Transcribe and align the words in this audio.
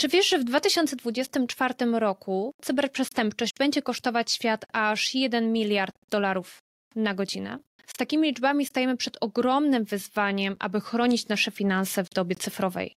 Czy 0.00 0.08
wiesz, 0.08 0.28
że 0.28 0.38
w 0.38 0.44
2024 0.44 1.74
roku 1.92 2.54
cyberprzestępczość 2.62 3.52
będzie 3.58 3.82
kosztować 3.82 4.32
świat 4.32 4.64
aż 4.72 5.14
1 5.14 5.52
miliard 5.52 5.94
dolarów 6.10 6.58
na 6.96 7.14
godzinę? 7.14 7.58
Z 7.86 7.92
takimi 7.92 8.28
liczbami 8.28 8.66
stajemy 8.66 8.96
przed 8.96 9.16
ogromnym 9.20 9.84
wyzwaniem, 9.84 10.56
aby 10.58 10.80
chronić 10.80 11.28
nasze 11.28 11.50
finanse 11.50 12.04
w 12.04 12.10
dobie 12.10 12.36
cyfrowej. 12.36 12.94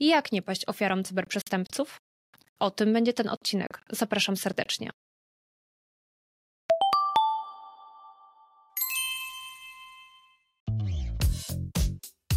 Jak 0.00 0.32
nie 0.32 0.42
paść 0.42 0.62
ofiarą 0.66 1.02
cyberprzestępców? 1.02 1.96
O 2.58 2.70
tym 2.70 2.92
będzie 2.92 3.12
ten 3.12 3.28
odcinek. 3.28 3.82
Zapraszam 3.90 4.36
serdecznie. 4.36 4.90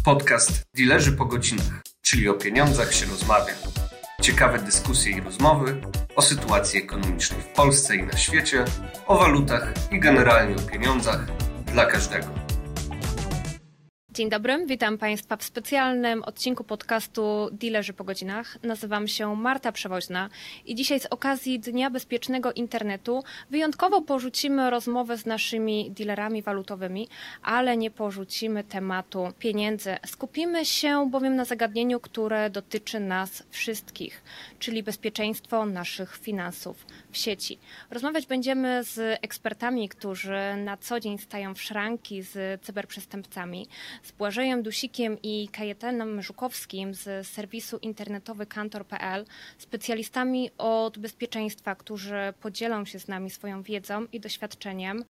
Podcast 0.04 0.62
Dilerzy 0.74 1.12
po 1.12 1.24
godzinach, 1.24 1.82
czyli 2.02 2.28
o 2.28 2.34
pieniądzach 2.34 2.94
się 2.94 3.06
rozmawia. 3.06 3.54
Ciekawe 4.20 4.58
dyskusje 4.58 5.12
i 5.12 5.20
rozmowy 5.20 5.80
o 6.16 6.22
sytuacji 6.22 6.82
ekonomicznej 6.82 7.40
w 7.40 7.46
Polsce 7.46 7.96
i 7.96 8.02
na 8.02 8.16
świecie, 8.16 8.64
o 9.06 9.18
walutach 9.18 9.72
i 9.90 10.00
generalnie 10.00 10.56
o 10.56 10.60
pieniądzach 10.60 11.26
dla 11.66 11.86
każdego. 11.86 12.49
Dzień 14.20 14.30
dobry, 14.30 14.66
witam 14.66 14.98
Państwa 14.98 15.36
w 15.36 15.44
specjalnym 15.44 16.22
odcinku 16.22 16.64
podcastu 16.64 17.48
Dealerzy 17.52 17.92
po 17.92 18.04
godzinach. 18.04 18.58
Nazywam 18.62 19.08
się 19.08 19.36
Marta 19.36 19.72
Przewoźna 19.72 20.30
i 20.66 20.74
dzisiaj 20.74 21.00
z 21.00 21.06
okazji 21.06 21.60
Dnia 21.60 21.90
Bezpiecznego 21.90 22.52
Internetu 22.52 23.24
wyjątkowo 23.50 24.02
porzucimy 24.02 24.70
rozmowę 24.70 25.16
z 25.18 25.26
naszymi 25.26 25.90
dealerami 25.90 26.42
walutowymi, 26.42 27.08
ale 27.42 27.76
nie 27.76 27.90
porzucimy 27.90 28.64
tematu 28.64 29.28
pieniędzy. 29.38 29.96
Skupimy 30.06 30.64
się 30.64 31.10
bowiem 31.10 31.36
na 31.36 31.44
zagadnieniu, 31.44 32.00
które 32.00 32.50
dotyczy 32.50 33.00
nas 33.00 33.42
wszystkich, 33.50 34.22
czyli 34.58 34.82
bezpieczeństwo 34.82 35.66
naszych 35.66 36.16
finansów 36.16 36.86
w 37.12 37.16
sieci. 37.16 37.58
Rozmawiać 37.90 38.26
będziemy 38.26 38.84
z 38.84 39.18
ekspertami, 39.22 39.88
którzy 39.88 40.38
na 40.56 40.76
co 40.76 41.00
dzień 41.00 41.18
stają 41.18 41.54
w 41.54 41.62
szranki 41.62 42.22
z 42.22 42.62
cyberprzestępcami 42.62 43.68
z 44.02 44.12
Błażejem 44.12 44.62
Dusikiem 44.62 45.18
i 45.22 45.48
Kajetanem 45.48 46.22
Żukowskim 46.22 46.94
z 46.94 47.26
serwisu 47.26 47.78
internetowy 47.78 48.46
kantor.pl, 48.46 49.24
specjalistami 49.58 50.50
od 50.58 50.98
bezpieczeństwa, 50.98 51.74
którzy 51.74 52.34
podzielą 52.40 52.84
się 52.84 52.98
z 52.98 53.08
nami 53.08 53.30
swoją 53.30 53.62
wiedzą 53.62 54.06
i 54.12 54.20
doświadczeniem 54.20 55.04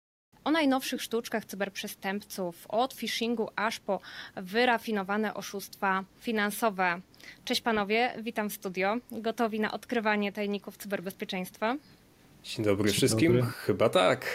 o 0.46 0.50
najnowszych 0.50 1.02
sztuczkach 1.02 1.44
cyberprzestępców, 1.44 2.66
od 2.68 2.94
phishingu 2.94 3.50
aż 3.56 3.80
po 3.80 4.00
wyrafinowane 4.36 5.34
oszustwa 5.34 6.04
finansowe. 6.20 7.00
Cześć 7.44 7.60
panowie, 7.60 8.14
witam 8.22 8.50
w 8.50 8.52
studio. 8.52 8.96
Gotowi 9.10 9.60
na 9.60 9.72
odkrywanie 9.72 10.32
tajników 10.32 10.76
cyberbezpieczeństwa? 10.76 11.76
Dzień 12.42 12.64
dobry 12.64 12.88
Dzień 12.88 12.96
wszystkim. 12.96 13.36
Dobry. 13.36 13.52
Chyba 13.52 13.88
tak. 13.88 14.26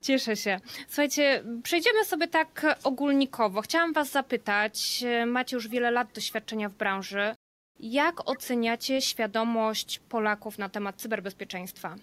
Cieszę 0.00 0.36
się. 0.36 0.60
Słuchajcie, 0.86 1.44
przejdziemy 1.62 2.04
sobie 2.04 2.28
tak 2.28 2.78
ogólnikowo. 2.84 3.60
Chciałam 3.60 3.92
Was 3.92 4.10
zapytać, 4.10 5.04
macie 5.26 5.56
już 5.56 5.68
wiele 5.68 5.90
lat 5.90 6.12
doświadczenia 6.14 6.68
w 6.68 6.74
branży. 6.74 7.34
Jak 7.80 8.28
oceniacie 8.30 9.00
świadomość 9.00 9.98
Polaków 9.98 10.58
na 10.58 10.68
temat 10.68 10.96
cyberbezpieczeństwa? 10.96 11.96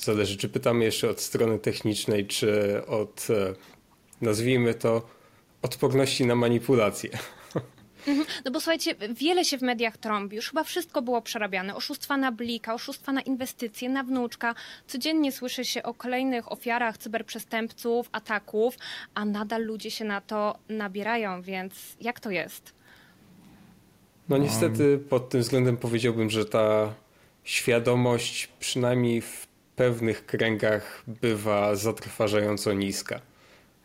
Zależy, 0.00 0.36
czy 0.36 0.48
pytamy 0.48 0.84
jeszcze 0.84 1.10
od 1.10 1.20
strony 1.20 1.58
technicznej, 1.58 2.26
czy 2.26 2.82
od, 2.86 3.26
e, 3.30 3.54
nazwijmy 4.20 4.74
to, 4.74 5.08
odporności 5.62 6.26
na 6.26 6.34
manipulacje. 6.34 7.10
Mhm. 8.06 8.26
No 8.44 8.50
bo 8.50 8.60
słuchajcie, 8.60 8.94
wiele 9.14 9.44
się 9.44 9.58
w 9.58 9.62
mediach 9.62 9.96
trąbi, 9.96 10.36
już 10.36 10.48
chyba 10.48 10.64
wszystko 10.64 11.02
było 11.02 11.22
przerabiane. 11.22 11.76
Oszustwa 11.76 12.16
na 12.16 12.32
blika, 12.32 12.74
oszustwa 12.74 13.12
na 13.12 13.20
inwestycje, 13.20 13.88
na 13.88 14.04
wnuczka. 14.04 14.54
Codziennie 14.86 15.32
słyszy 15.32 15.64
się 15.64 15.82
o 15.82 15.94
kolejnych 15.94 16.52
ofiarach 16.52 16.98
cyberprzestępców, 16.98 18.08
ataków, 18.12 18.76
a 19.14 19.24
nadal 19.24 19.64
ludzie 19.64 19.90
się 19.90 20.04
na 20.04 20.20
to 20.20 20.58
nabierają, 20.68 21.42
więc 21.42 21.74
jak 22.00 22.20
to 22.20 22.30
jest? 22.30 22.72
No 24.28 24.38
niestety 24.38 24.98
pod 24.98 25.28
tym 25.28 25.40
względem 25.40 25.76
powiedziałbym, 25.76 26.30
że 26.30 26.44
ta 26.44 26.94
świadomość 27.44 28.48
przynajmniej 28.60 29.20
w 29.20 29.49
pewnych 29.80 30.26
kręgach 30.26 31.04
bywa 31.06 31.76
zatrważająco 31.76 32.72
niska. 32.72 33.20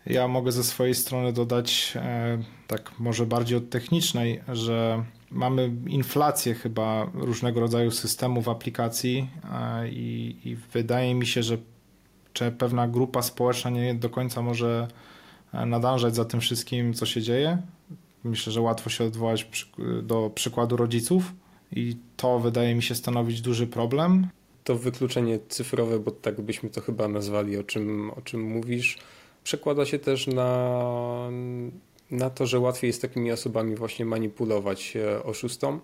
Ja 0.05 0.27
mogę 0.27 0.51
ze 0.51 0.63
swojej 0.63 0.95
strony 0.95 1.33
dodać, 1.33 1.93
e, 1.95 2.37
tak 2.67 2.91
może 2.99 3.25
bardziej 3.25 3.57
od 3.57 3.69
technicznej, 3.69 4.41
że 4.47 5.03
mamy 5.31 5.71
inflację 5.87 6.53
chyba 6.53 7.11
różnego 7.13 7.59
rodzaju 7.59 7.91
systemów, 7.91 8.49
aplikacji 8.49 9.29
e, 9.51 9.89
i, 9.89 10.37
i 10.45 10.55
wydaje 10.55 11.15
mi 11.15 11.27
się, 11.27 11.43
że 11.43 11.57
pewna 12.57 12.87
grupa 12.87 13.21
społeczna 13.21 13.69
nie 13.69 13.95
do 13.95 14.09
końca 14.09 14.41
może 14.41 14.87
e, 15.53 15.65
nadążać 15.65 16.15
za 16.15 16.25
tym 16.25 16.39
wszystkim, 16.41 16.93
co 16.93 17.05
się 17.05 17.21
dzieje. 17.21 17.57
Myślę, 18.23 18.53
że 18.53 18.61
łatwo 18.61 18.89
się 18.89 19.03
odwołać 19.03 19.47
do 20.03 20.31
przykładu 20.35 20.77
rodziców 20.77 21.33
i 21.71 21.97
to 22.17 22.39
wydaje 22.39 22.75
mi 22.75 22.83
się 22.83 22.95
stanowić 22.95 23.41
duży 23.41 23.67
problem. 23.67 24.27
To 24.65 24.75
wykluczenie 24.75 25.39
cyfrowe, 25.49 25.99
bo 25.99 26.11
tak 26.11 26.41
byśmy 26.41 26.69
to 26.69 26.81
chyba 26.81 27.07
nazwali, 27.07 27.57
o 27.57 27.63
czym, 27.63 28.11
o 28.11 28.21
czym 28.21 28.41
mówisz, 28.41 28.97
przekłada 29.43 29.85
się 29.85 29.99
też 29.99 30.27
na, 30.27 31.29
na 32.11 32.29
to, 32.29 32.47
że 32.47 32.59
łatwiej 32.59 32.87
jest 32.87 33.01
takimi 33.01 33.31
osobami 33.31 33.75
właśnie 33.75 34.05
manipulować 34.05 34.95
e, 34.95 35.23
oszustom, 35.23 35.79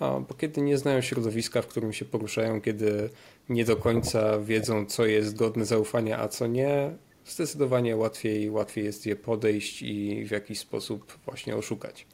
bo 0.00 0.34
kiedy 0.38 0.60
nie 0.60 0.78
znają 0.78 1.00
środowiska, 1.00 1.62
w 1.62 1.66
którym 1.66 1.92
się 1.92 2.04
poruszają, 2.04 2.60
kiedy 2.60 3.10
nie 3.48 3.64
do 3.64 3.76
końca 3.76 4.38
wiedzą, 4.38 4.86
co 4.86 5.06
jest 5.06 5.36
godne 5.36 5.64
zaufania, 5.64 6.18
a 6.18 6.28
co 6.28 6.46
nie, 6.46 6.96
zdecydowanie 7.26 7.96
łatwiej, 7.96 8.50
łatwiej 8.50 8.84
jest 8.84 9.06
je 9.06 9.16
podejść 9.16 9.82
i 9.82 10.24
w 10.24 10.30
jakiś 10.30 10.58
sposób 10.58 11.18
właśnie 11.24 11.56
oszukać. 11.56 12.06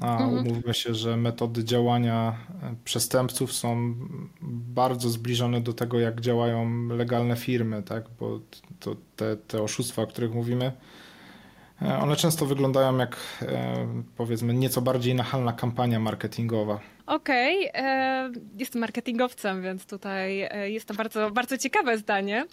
A 0.00 0.22
mhm. 0.22 0.46
umówmy 0.46 0.74
się, 0.74 0.94
że 0.94 1.16
metody 1.16 1.64
działania 1.64 2.36
e, 2.62 2.74
przestępców 2.84 3.52
są 3.52 3.94
bardzo 4.50 5.08
zbliżone 5.08 5.60
do 5.60 5.72
tego, 5.72 6.00
jak 6.00 6.20
działają 6.20 6.88
legalne 6.88 7.36
firmy, 7.36 7.82
tak? 7.82 8.04
bo 8.20 8.40
to 8.80 8.96
te, 9.16 9.36
te 9.36 9.62
oszustwa, 9.62 10.02
o 10.02 10.06
których 10.06 10.34
mówimy, 10.34 10.72
e, 11.82 11.98
one 11.98 12.16
często 12.16 12.46
wyglądają 12.46 12.98
jak 12.98 13.16
e, 13.42 13.86
powiedzmy 14.16 14.54
nieco 14.54 14.82
bardziej 14.82 15.14
nachalna 15.14 15.52
kampania 15.52 16.00
marketingowa. 16.00 16.80
Okej, 17.06 17.70
okay. 17.70 17.82
E, 17.82 18.30
jestem 18.58 18.80
marketingowcem, 18.80 19.62
więc 19.62 19.86
tutaj 19.86 20.40
e, 20.42 20.70
jest 20.70 20.88
to 20.88 20.94
bardzo, 20.94 21.30
bardzo 21.30 21.58
ciekawe 21.58 21.98
zdanie. 21.98 22.44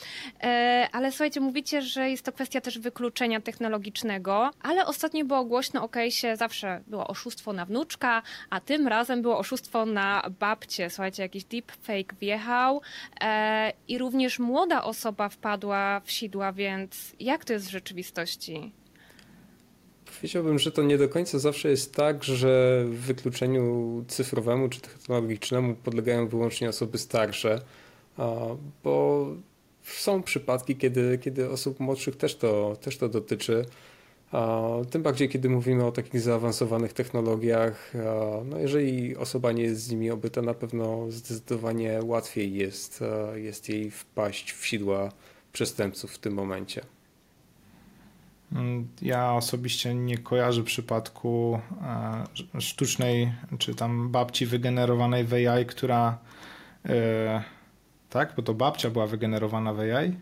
E, 0.44 0.88
ale 0.92 1.12
słuchajcie, 1.12 1.40
mówicie, 1.40 1.82
że 1.82 2.10
jest 2.10 2.26
to 2.26 2.32
kwestia 2.32 2.62
też 2.62 2.80
wykluczenia 2.80 3.42
technologicznego, 3.42 4.52
ale 4.62 4.86
ostatnio 4.86 5.26
było 5.26 5.46
głośno 5.46 5.84
o 5.84 5.90
się 6.10 6.36
zawsze 6.36 6.82
było 6.88 7.08
oszustwo 7.08 7.54
na 7.54 7.66
wnuczka, 7.66 8.22
a 8.50 8.60
tym 8.60 8.88
razem 8.88 9.22
było 9.22 9.38
oszustwo 9.38 9.86
na 9.86 10.24
babcie. 10.40 10.90
Słuchajcie, 10.90 11.24
jakiś 11.24 11.44
deepfake 11.44 12.16
wjechał 12.20 12.82
i 13.88 13.98
również 13.98 14.40
młoda 14.40 14.84
osoba 14.84 15.30
wpadła 15.30 16.02
w 16.06 16.12
sidła, 16.12 16.52
więc 16.52 17.16
jak 17.20 17.46
to 17.46 17.54
jest 17.54 17.68
w 17.68 17.72
rzeczywistości? 17.72 18.83
Powiedziałbym, 20.24 20.60
że 20.60 20.72
to 20.72 20.84
nie 20.84 20.98
do 20.98 21.10
końca 21.10 21.40
zawsze 21.40 21.70
jest 21.70 21.96
tak, 21.96 22.24
że 22.24 22.84
wykluczeniu 22.90 24.06
cyfrowemu 24.08 24.70
czy 24.70 24.82
technologicznemu 24.82 25.76
podlegają 25.76 26.28
wyłącznie 26.28 26.70
osoby 26.70 26.98
starsze, 26.98 27.62
bo 28.84 29.28
są 29.84 30.24
przypadki, 30.24 30.76
kiedy, 30.76 31.20
kiedy 31.22 31.50
osób 31.50 31.80
młodszych 31.80 32.16
też 32.16 32.36
to, 32.36 32.78
też 32.82 32.98
to 32.98 33.10
dotyczy. 33.10 33.66
Tym 34.92 35.04
bardziej, 35.04 35.30
kiedy 35.30 35.50
mówimy 35.50 35.86
o 35.86 35.92
takich 35.92 36.22
zaawansowanych 36.22 36.94
technologiach, 36.94 37.94
no 38.46 38.60
jeżeli 38.60 39.16
osoba 39.16 39.52
nie 39.52 39.64
jest 39.64 39.82
z 39.82 39.92
nimi 39.92 40.12
obyta, 40.12 40.42
na 40.42 40.54
pewno 40.54 41.12
zdecydowanie 41.12 42.00
łatwiej 42.04 42.54
jest, 42.54 43.04
jest 43.36 43.70
jej 43.70 43.92
wpaść 43.92 44.52
w 44.52 44.66
sidła 44.66 45.12
przestępców 45.54 46.12
w 46.12 46.20
tym 46.20 46.34
momencie. 46.34 46.82
Mm, 48.54 48.88
ja 49.02 49.34
osobiście 49.34 49.96
nie 49.96 50.18
kojarzę 50.18 50.64
przypadku 50.64 51.60
e, 52.56 52.62
sztucznej 52.62 53.32
czy 53.60 53.76
tam 53.76 54.10
babci 54.12 54.46
wygenerowanej 54.46 55.24
w 55.24 55.34
AI, 55.34 55.66
która. 55.66 56.18
E, 56.86 57.44
tak, 58.10 58.34
bo 58.36 58.42
to 58.42 58.54
babcia 58.54 58.90
była 58.90 59.08
wygenerowana 59.08 59.74
w 59.74 59.80
AI. 59.80 60.16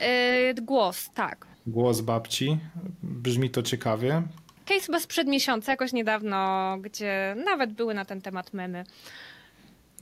Yy, 0.00 0.54
głos, 0.62 1.10
tak. 1.14 1.46
Głos 1.66 2.00
babci. 2.00 2.58
Brzmi 3.02 3.50
to 3.50 3.62
ciekawie. 3.62 4.22
Case 4.66 4.80
chyba 4.80 5.00
sprzed 5.00 5.28
miesiąca, 5.28 5.72
jakoś 5.72 5.92
niedawno, 5.92 6.76
gdzie 6.80 7.36
nawet 7.44 7.72
były 7.72 7.94
na 7.94 8.04
ten 8.04 8.20
temat 8.20 8.52
memy. 8.52 8.84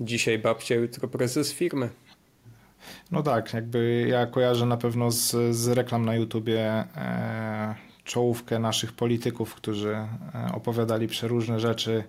Dzisiaj 0.00 0.38
babcia, 0.38 0.74
jutro 0.74 1.08
prezes 1.08 1.52
firmy. 1.52 1.88
No 3.10 3.22
tak, 3.22 3.54
jakby 3.54 4.06
ja 4.10 4.26
kojarzę 4.26 4.66
na 4.66 4.76
pewno 4.76 5.10
z, 5.10 5.56
z 5.56 5.68
reklam 5.68 6.04
na 6.04 6.14
YouTubie 6.14 6.68
e, 6.96 7.74
czołówkę 8.04 8.58
naszych 8.58 8.92
polityków, 8.92 9.54
którzy 9.54 9.90
e, 9.90 10.08
opowiadali 10.54 11.08
przeróżne 11.08 11.60
rzeczy 11.60 12.04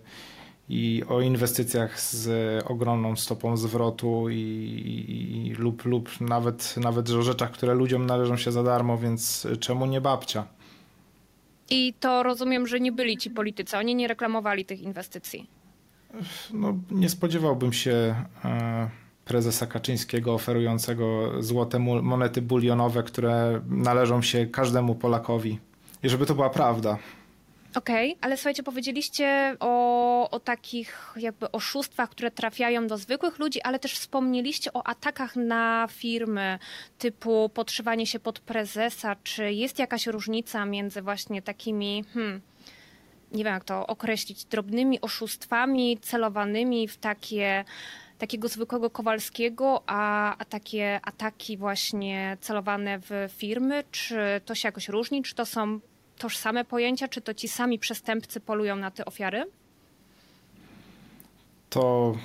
i 0.69 1.03
o 1.09 1.21
inwestycjach 1.21 1.99
z 2.01 2.63
ogromną 2.65 3.15
stopą 3.15 3.57
zwrotu 3.57 4.29
i, 4.29 4.35
i, 4.35 5.47
i, 5.47 5.53
lub, 5.53 5.85
lub 5.85 6.21
nawet, 6.21 6.77
nawet 6.77 7.09
o 7.09 7.21
rzeczach, 7.21 7.51
które 7.51 7.73
ludziom 7.73 8.05
należą 8.05 8.37
się 8.37 8.51
za 8.51 8.63
darmo, 8.63 8.97
więc 8.97 9.47
czemu 9.59 9.85
nie 9.85 10.01
babcia? 10.01 10.45
I 11.69 11.93
to 11.99 12.23
rozumiem, 12.23 12.67
że 12.67 12.79
nie 12.79 12.91
byli 12.91 13.17
ci 13.17 13.29
politycy, 13.29 13.77
oni 13.77 13.95
nie 13.95 14.07
reklamowali 14.07 14.65
tych 14.65 14.81
inwestycji. 14.81 15.49
No, 16.53 16.73
nie 16.91 17.09
spodziewałbym 17.09 17.73
się 17.73 18.15
e, 18.45 18.89
prezesa 19.25 19.67
Kaczyńskiego 19.67 20.33
oferującego 20.33 21.31
złote 21.39 21.79
monety 21.79 22.41
bulionowe, 22.41 23.03
które 23.03 23.61
należą 23.69 24.21
się 24.21 24.45
każdemu 24.45 24.95
Polakowi. 24.95 25.59
I 26.03 26.09
żeby 26.09 26.25
to 26.25 26.35
była 26.35 26.49
prawda. 26.49 26.97
Okej, 27.75 28.11
okay, 28.11 28.21
ale 28.21 28.37
słuchajcie, 28.37 28.63
powiedzieliście 28.63 29.55
o, 29.59 30.29
o 30.29 30.39
takich 30.39 31.13
jakby 31.15 31.51
oszustwach, 31.51 32.09
które 32.09 32.31
trafiają 32.31 32.87
do 32.87 32.97
zwykłych 32.97 33.39
ludzi, 33.39 33.61
ale 33.61 33.79
też 33.79 33.93
wspomnieliście 33.93 34.73
o 34.73 34.87
atakach 34.87 35.35
na 35.35 35.87
firmy 35.91 36.59
typu 36.97 37.49
podszywanie 37.53 38.07
się 38.07 38.19
pod 38.19 38.39
prezesa. 38.39 39.15
Czy 39.23 39.53
jest 39.53 39.79
jakaś 39.79 40.07
różnica 40.07 40.65
między 40.65 41.01
właśnie 41.01 41.41
takimi, 41.41 42.03
hmm, 42.13 42.41
nie 43.31 43.43
wiem 43.43 43.53
jak 43.53 43.63
to 43.63 43.87
określić, 43.87 44.45
drobnymi 44.45 45.01
oszustwami 45.01 45.97
celowanymi 46.01 46.87
w 46.87 46.97
takie 46.97 47.65
takiego 48.17 48.47
zwykłego 48.47 48.89
Kowalskiego, 48.89 49.83
a, 49.87 50.35
a 50.37 50.45
takie 50.45 50.99
ataki 51.03 51.57
właśnie 51.57 52.37
celowane 52.41 52.99
w 52.99 53.29
firmy, 53.37 53.83
czy 53.91 54.41
to 54.45 54.55
się 54.55 54.67
jakoś 54.67 54.89
różni, 54.89 55.23
czy 55.23 55.35
to 55.35 55.45
są 55.45 55.79
tożsame 56.17 56.65
pojęcia? 56.65 57.07
Czy 57.07 57.21
to 57.21 57.33
ci 57.33 57.47
sami 57.47 57.79
przestępcy 57.79 58.39
polują 58.39 58.75
na 58.75 58.91
te 58.91 59.05
ofiary? 59.05 59.45
To 61.69 62.15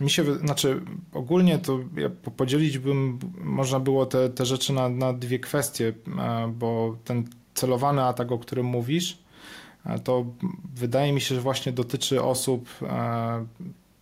mi 0.00 0.10
się, 0.10 0.34
znaczy 0.34 0.80
ogólnie 1.12 1.58
to 1.58 1.78
ja 1.96 2.10
podzielić 2.36 2.78
bym, 2.78 3.18
można 3.38 3.80
było 3.80 4.06
te, 4.06 4.30
te 4.30 4.46
rzeczy 4.46 4.72
na, 4.72 4.88
na 4.88 5.12
dwie 5.12 5.38
kwestie, 5.38 5.92
e, 6.18 6.52
bo 6.56 6.96
ten 7.04 7.24
celowany 7.54 8.02
atak, 8.02 8.32
o 8.32 8.38
którym 8.38 8.66
mówisz, 8.66 9.18
e, 9.86 9.98
to 9.98 10.26
wydaje 10.74 11.12
mi 11.12 11.20
się, 11.20 11.34
że 11.34 11.40
właśnie 11.40 11.72
dotyczy 11.72 12.22
osób 12.22 12.68
e, 12.82 13.46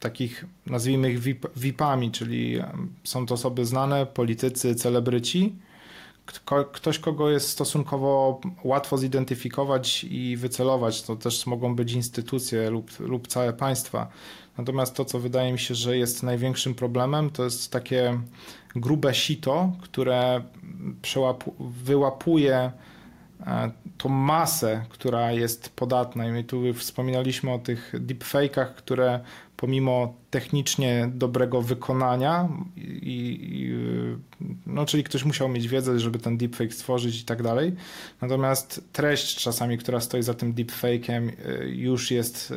takich, 0.05 0.45
nazwijmy 0.67 1.11
ich 1.11 1.21
VIP, 1.21 1.47
VIP-ami, 1.57 2.11
czyli 2.11 2.59
są 3.05 3.27
to 3.27 3.35
osoby 3.35 3.67
znane, 3.67 4.07
politycy, 4.07 4.75
celebryci, 4.75 5.55
ktoś, 6.73 6.99
kogo 6.99 7.31
jest 7.31 7.49
stosunkowo 7.49 8.41
łatwo 8.65 8.99
zidentyfikować 8.99 10.05
i 10.05 10.37
wycelować. 10.37 11.03
To 11.03 11.17
też 11.17 11.47
mogą 11.47 11.77
być 11.77 11.93
instytucje 11.93 12.71
lub, 12.71 13.01
lub 13.01 13.29
całe 13.29 13.53
państwa. 13.53 14.09
Natomiast 14.59 14.97
to, 14.97 15.05
co 15.05 15.19
wydaje 15.19 15.53
mi 15.53 15.59
się, 15.59 15.75
że 15.75 15.97
jest 15.97 16.23
największym 16.23 16.75
problemem, 16.75 17.31
to 17.31 17.45
jest 17.45 17.73
takie 17.73 18.21
grube 18.77 19.15
sito, 19.15 19.73
które 19.81 20.43
wyłapuje 21.61 22.73
e, 23.47 23.71
tą 23.99 24.09
masę, 24.09 24.85
która 24.89 25.33
jest 25.33 25.69
podatna. 25.69 26.29
I 26.29 26.33
my 26.33 26.45
tu 26.45 26.75
wspominaliśmy 26.75 27.53
o 27.53 27.59
tych 27.59 27.95
deepfake'ach, 27.95 28.67
które 28.67 29.21
pomimo 29.57 30.15
technicznie 30.31 31.11
dobrego 31.15 31.63
wykonania, 31.63 32.49
i, 32.77 33.39
i, 33.43 33.75
no, 34.67 34.87
czyli 34.87 35.05
ktoś 35.05 35.25
musiał 35.25 35.49
mieć 35.49 35.69
wiedzę, 35.69 36.01
żeby 36.01 36.19
ten 36.19 36.37
deepfake 36.37 36.73
stworzyć 36.73 37.21
i 37.21 37.25
tak 37.25 37.43
dalej. 37.43 37.75
Natomiast 38.21 38.85
treść 38.93 39.37
czasami, 39.37 39.79
która 39.79 40.01
stoi 40.01 40.23
za 40.23 40.35
tym 40.35 40.55
deepfake'iem, 40.55 41.29
y, 41.29 41.69
już 41.69 42.11
jest 42.11 42.51
y, 42.51 42.57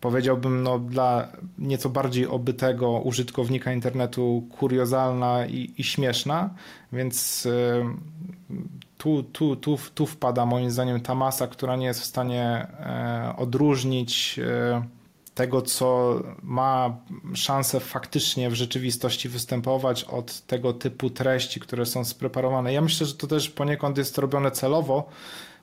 powiedziałbym, 0.00 0.62
no, 0.62 0.78
dla 0.78 1.28
nieco 1.58 1.88
bardziej 1.88 2.26
obytego 2.26 3.00
użytkownika 3.00 3.72
internetu 3.72 4.48
kuriozalna 4.58 5.46
i, 5.46 5.74
i 5.78 5.84
śmieszna, 5.84 6.50
więc 6.92 7.46
y, 7.46 7.84
tu, 8.98 9.22
tu, 9.22 9.56
tu, 9.56 9.78
tu 9.94 10.06
wpada 10.06 10.46
moim 10.46 10.70
zdaniem 10.70 11.00
ta 11.00 11.14
masa, 11.14 11.46
która 11.46 11.76
nie 11.76 11.86
jest 11.86 12.00
w 12.00 12.04
stanie 12.04 12.66
odróżnić 13.36 14.40
tego, 15.36 15.62
co 15.62 16.20
ma 16.42 16.96
szansę 17.34 17.80
faktycznie 17.80 18.50
w 18.50 18.54
rzeczywistości 18.54 19.28
występować 19.28 20.04
od 20.04 20.40
tego 20.40 20.72
typu 20.72 21.10
treści, 21.10 21.60
które 21.60 21.86
są 21.86 22.04
spreparowane. 22.04 22.72
Ja 22.72 22.80
myślę, 22.80 23.06
że 23.06 23.14
to 23.14 23.26
też 23.26 23.50
poniekąd 23.50 23.98
jest 23.98 24.18
robione 24.18 24.50
celowo, 24.50 25.08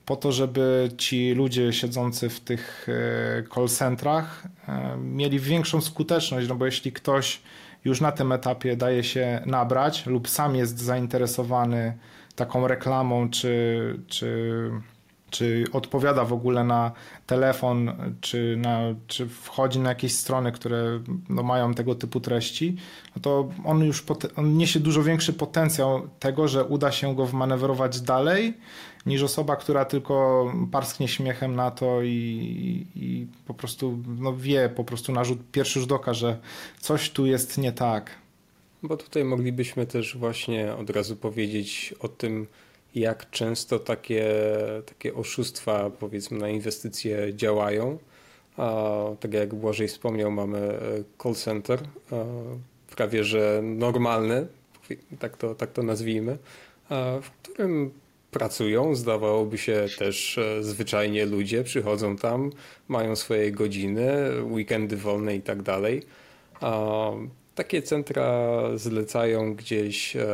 po 0.06 0.16
to, 0.16 0.32
żeby 0.32 0.92
ci 0.98 1.34
ludzie 1.34 1.74
siedzący 1.74 2.30
w 2.30 2.40
tych 2.40 2.88
e, 2.90 3.44
call 3.56 3.68
centrach 3.68 4.44
e, 4.68 4.98
mieli 4.98 5.40
większą 5.40 5.82
skuteczność, 5.82 6.48
no 6.48 6.56
bo 6.56 6.66
jeśli 6.66 6.92
ktoś 6.92 7.42
już 7.86 8.02
na 8.02 8.12
tym 8.12 8.32
etapie 8.32 8.78
daje 8.78 9.04
się 9.04 9.42
nabrać 9.46 10.06
lub 10.06 10.30
sam 10.30 10.56
jest 10.56 10.80
zainteresowany 10.80 11.98
taką 12.36 12.68
reklamą 12.68 13.30
czy, 13.30 13.80
czy 14.08 14.70
czy 15.34 15.64
odpowiada 15.72 16.26
w 16.26 16.34
ogóle 16.34 16.64
na 16.64 16.92
telefon, 17.28 17.92
czy, 18.22 18.56
na, 18.58 18.80
czy 19.08 19.28
wchodzi 19.28 19.80
na 19.80 19.90
jakieś 19.90 20.16
strony, 20.16 20.52
które 20.52 21.00
no, 21.30 21.44
mają 21.44 21.74
tego 21.74 21.96
typu 21.96 22.20
treści, 22.20 22.76
no 23.16 23.22
to 23.22 23.50
on 23.66 23.84
już 23.84 24.04
on 24.36 24.58
niesie 24.58 24.80
dużo 24.80 25.04
większy 25.04 25.34
potencjał 25.34 26.08
tego, 26.20 26.48
że 26.48 26.66
uda 26.66 26.92
się 26.92 27.16
go 27.16 27.26
wmanewrować 27.26 28.02
dalej, 28.02 28.54
niż 29.06 29.24
osoba, 29.24 29.56
która 29.56 29.86
tylko 29.86 30.46
parsknie 30.72 31.08
śmiechem 31.08 31.56
na 31.56 31.72
to 31.72 32.02
i, 32.02 32.88
i 32.96 33.28
po 33.48 33.54
prostu 33.54 34.00
no, 34.20 34.38
wie 34.38 34.70
po 34.70 34.84
prostu 34.84 35.12
na 35.12 35.24
rzut 35.24 35.40
pierwszy 35.52 35.80
rzut 35.80 35.92
oka, 35.92 36.14
że 36.14 36.38
coś 36.80 37.10
tu 37.10 37.26
jest 37.26 37.58
nie 37.58 37.72
tak. 37.72 38.12
Bo 38.84 38.98
tutaj 38.98 39.24
moglibyśmy 39.24 39.86
też 39.86 40.18
właśnie 40.18 40.74
od 40.74 40.90
razu 40.90 41.16
powiedzieć 41.16 41.96
o 42.00 42.08
tym, 42.08 42.48
jak 42.96 43.30
często 43.30 43.80
takie, 43.80 44.36
takie 44.86 45.14
oszustwa, 45.14 45.90
powiedzmy, 45.90 46.38
na 46.38 46.50
inwestycje 46.50 47.34
działają. 47.36 47.98
A, 48.58 48.94
tak 49.20 49.34
jak 49.34 49.56
Błażej 49.56 49.88
wspomniał, 49.88 50.32
mamy 50.32 50.58
e, 50.58 50.80
call 51.24 51.36
center, 51.36 51.80
prawie 52.96 53.24
że 53.24 53.62
normalny, 53.64 54.48
tak 55.20 55.38
to, 55.38 55.56
tak 55.56 55.72
to 55.72 55.84
nazwijmy, 55.84 56.38
w 57.22 57.30
którym 57.42 57.92
pracują, 58.34 58.96
zdawałoby 58.96 59.58
się 59.58 59.86
też 60.00 60.38
e, 60.38 60.64
zwyczajnie 60.64 61.26
ludzie, 61.26 61.64
przychodzą 61.64 62.16
tam, 62.16 62.50
mają 62.88 63.16
swoje 63.16 63.52
godziny, 63.52 64.08
weekendy 64.44 64.98
wolne 64.98 65.36
i 65.36 65.42
tak 65.42 65.62
dalej. 65.62 66.04
Takie 67.56 67.82
centra 67.82 68.60
zlecają 68.76 69.56
gdzieś 69.56 70.16
e, 70.16 70.26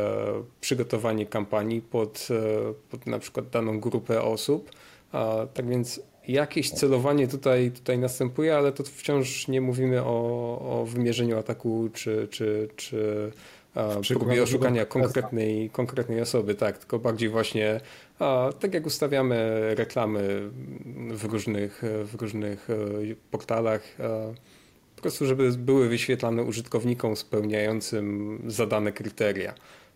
przygotowanie 0.60 1.26
kampanii 1.26 1.80
pod, 1.80 2.28
e, 2.30 2.74
pod 2.90 3.06
na 3.06 3.18
przykład 3.18 3.48
daną 3.48 3.80
grupę 3.80 4.22
osób. 4.22 4.70
A, 5.12 5.46
tak 5.54 5.68
więc 5.68 6.00
jakieś 6.28 6.70
celowanie 6.70 7.28
tutaj, 7.28 7.70
tutaj 7.70 7.98
następuje, 7.98 8.56
ale 8.56 8.72
to 8.72 8.84
wciąż 8.84 9.48
nie 9.48 9.60
mówimy 9.60 10.02
o, 10.02 10.80
o 10.80 10.86
wymierzeniu 10.86 11.38
ataku 11.38 11.88
czy, 11.92 12.28
czy, 12.30 12.68
czy 12.76 13.32
a, 13.74 13.88
próbie 14.08 14.42
oszukania 14.42 14.86
konkretnej, 14.86 15.70
konkretnej 15.70 16.20
osoby, 16.20 16.54
tak, 16.54 16.78
tylko 16.78 16.98
bardziej 16.98 17.28
właśnie 17.28 17.80
a, 18.18 18.50
tak 18.60 18.74
jak 18.74 18.86
ustawiamy 18.86 19.60
reklamy 19.74 20.50
w 21.10 21.24
różnych, 21.24 21.82
w 22.04 22.14
różnych 22.20 22.70
e, 22.70 22.74
portalach, 23.30 23.96
po 25.00 25.02
prostu, 25.02 25.26
żeby 25.26 25.52
były 25.52 25.88
wyświetlane 25.88 26.42
użytkownikom 26.42 27.16
spełniającym 27.16 28.38
zadane 28.46 28.92
kryteria. 28.92 29.54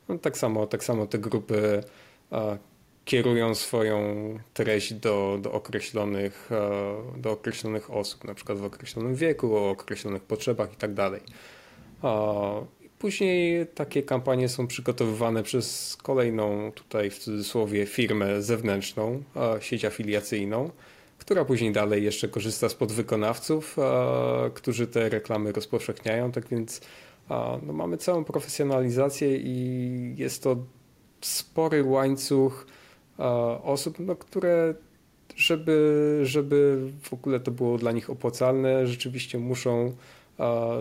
No, 0.09 0.19
tak, 0.19 0.39
samo, 0.39 0.67
tak 0.67 0.85
samo 0.85 1.07
te 1.07 1.19
grupy 1.19 1.85
a, 2.31 2.57
kierują 3.05 3.55
swoją 3.55 3.99
treść 4.55 4.95
do, 4.95 5.39
do, 5.43 5.53
określonych, 5.53 6.51
a, 6.53 7.19
do 7.19 7.31
określonych 7.31 7.91
osób, 7.91 8.25
na 8.25 8.35
przykład 8.35 8.59
w 8.59 8.65
określonym 8.65 9.15
wieku, 9.15 9.57
o 9.57 9.71
określonych 9.71 10.23
potrzebach 10.23 10.71
itd. 10.71 11.11
Tak 11.11 11.21
później 12.99 13.67
takie 13.67 14.03
kampanie 14.03 14.49
są 14.49 14.67
przygotowywane 14.67 15.43
przez 15.43 15.97
kolejną, 16.03 16.73
tutaj 16.73 17.11
w 17.11 17.19
cudzysłowie, 17.19 17.87
firmę 17.87 18.43
zewnętrzną, 18.43 19.23
sieć 19.61 19.85
afiliacyjną 19.85 20.71
która 21.19 21.45
później 21.45 21.73
dalej 21.73 22.05
jeszcze 22.05 22.29
korzysta 22.29 22.69
z 22.69 22.75
podwykonawców, 22.75 23.77
którzy 24.55 24.87
te 24.87 25.09
reklamy 25.09 25.53
rozpowszechniają. 25.53 26.33
Tak 26.33 26.49
więc 26.49 26.81
no, 27.63 27.73
mamy 27.73 27.97
całą 27.97 28.25
profesjonalizację 28.25 29.37
i 29.37 30.15
jest 30.17 30.43
to 30.43 30.57
spory 31.21 31.85
łańcuch 31.85 32.67
osób, 33.63 33.99
no, 33.99 34.17
które 34.17 34.75
żeby, 35.37 36.21
żeby 36.23 36.79
w 37.03 37.13
ogóle 37.13 37.41
to 37.41 37.51
było 37.51 37.79
dla 37.79 37.93
nich 37.93 38.11
opłacalne, 38.11 38.87
rzeczywiście 38.87 39.39
muszą 39.39 39.97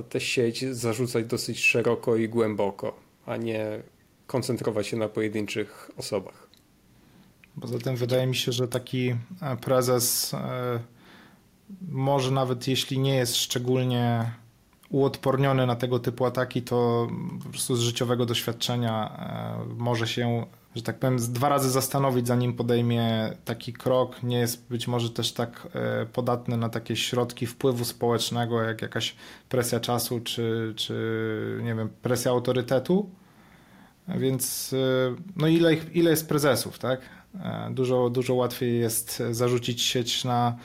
tę 0.10 0.20
sieć 0.20 0.66
zarzucać 0.66 1.26
dosyć 1.26 1.60
szeroko 1.60 2.16
i 2.16 2.30
głęboko, 2.30 2.96
a 3.26 3.38
nie 3.38 3.84
koncentrować 4.28 4.88
się 4.88 4.98
na 4.98 5.10
pojedynczych 5.10 5.92
osobach. 5.98 6.43
Poza 7.62 7.80
tym 7.80 7.96
wydaje 7.96 8.28
mi 8.28 8.36
się, 8.36 8.52
że 8.52 8.68
taki 8.68 9.16
e, 9.42 9.58
prezes 9.62 10.34
e, 10.34 10.80
może 11.90 12.32
nawet 12.32 12.68
jeśli 12.68 13.00
nie 13.00 13.16
jest 13.16 13.36
szczególnie 13.36 14.32
uodporniony 14.90 15.68
na 15.68 15.76
tego 15.76 16.00
typu 16.00 16.26
ataki, 16.26 16.62
to 16.62 17.08
po 17.44 17.50
prostu 17.50 17.76
z 17.76 17.82
życiowego 17.82 18.26
doświadczenia 18.26 19.18
e, 19.70 19.74
może 19.76 20.08
się, 20.08 20.46
że 20.76 20.82
tak 20.82 21.00
powiem, 21.00 21.18
dwa 21.18 21.50
razy 21.50 21.70
zastanowić, 21.70 22.28
zanim 22.28 22.54
podejmie 22.54 23.34
taki 23.46 23.74
krok. 23.74 24.24
Nie 24.24 24.40
jest 24.40 24.70
być 24.70 24.88
może 24.88 25.10
też 25.10 25.34
tak 25.34 25.68
podatny 26.14 26.58
na 26.58 26.70
takie 26.70 26.96
środki 26.96 27.46
wpływu 27.48 27.86
społecznego, 27.86 28.62
jak 28.62 28.82
jakaś 28.82 29.16
presja 29.50 29.80
czasu, 29.80 30.20
czy, 30.20 30.74
czy 30.76 31.60
nie 31.64 31.76
wiem, 31.76 31.90
presja 32.02 32.32
autorytetu. 32.32 33.10
Więc 34.08 34.76
no 35.36 35.48
ile, 35.48 35.74
ile 35.74 36.10
jest 36.10 36.30
prezesów, 36.30 36.80
tak? 36.80 37.23
Dużo, 37.72 38.10
dużo 38.10 38.34
łatwiej 38.34 38.80
jest 38.80 39.24
zarzucić 39.32 39.82
sieć 39.82 40.24
na 40.24 40.58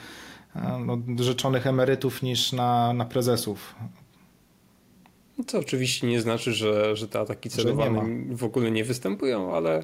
no, 0.85 0.97
rzeczonych 1.19 1.67
emerytów 1.67 2.21
niż 2.21 2.51
na, 2.51 2.93
na 2.93 3.05
prezesów. 3.05 3.75
Co 5.47 5.59
oczywiście 5.59 6.07
nie 6.07 6.21
znaczy, 6.21 6.53
że, 6.53 6.95
że 6.95 7.07
te 7.07 7.19
ataki 7.19 7.49
celowane 7.49 8.05
w 8.31 8.43
ogóle 8.43 8.71
nie 8.71 8.83
występują, 8.83 9.55
ale, 9.55 9.83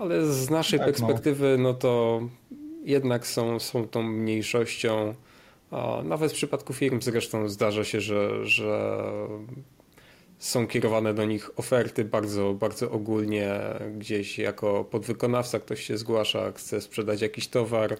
ale 0.00 0.26
z 0.26 0.50
naszej 0.50 0.78
tak, 0.78 0.88
no. 0.88 0.92
perspektywy, 0.92 1.56
no. 1.58 1.68
no 1.68 1.74
to 1.74 2.20
jednak 2.84 3.26
są, 3.26 3.58
są 3.58 3.88
tą 3.88 4.02
mniejszością. 4.02 5.14
Nawet 6.04 6.32
w 6.32 6.34
przypadku 6.34 6.72
firm 6.72 7.00
zresztą 7.02 7.48
zdarza 7.48 7.84
się, 7.84 8.00
że, 8.00 8.46
że 8.46 9.02
są 10.40 10.66
kierowane 10.66 11.14
do 11.14 11.24
nich 11.24 11.50
oferty 11.58 12.04
bardzo, 12.04 12.54
bardzo 12.54 12.90
ogólnie, 12.90 13.60
gdzieś 13.98 14.38
jako 14.38 14.84
podwykonawca 14.84 15.60
ktoś 15.60 15.84
się 15.84 15.98
zgłasza, 15.98 16.52
chce 16.52 16.80
sprzedać 16.80 17.20
jakiś 17.20 17.48
towar, 17.48 17.98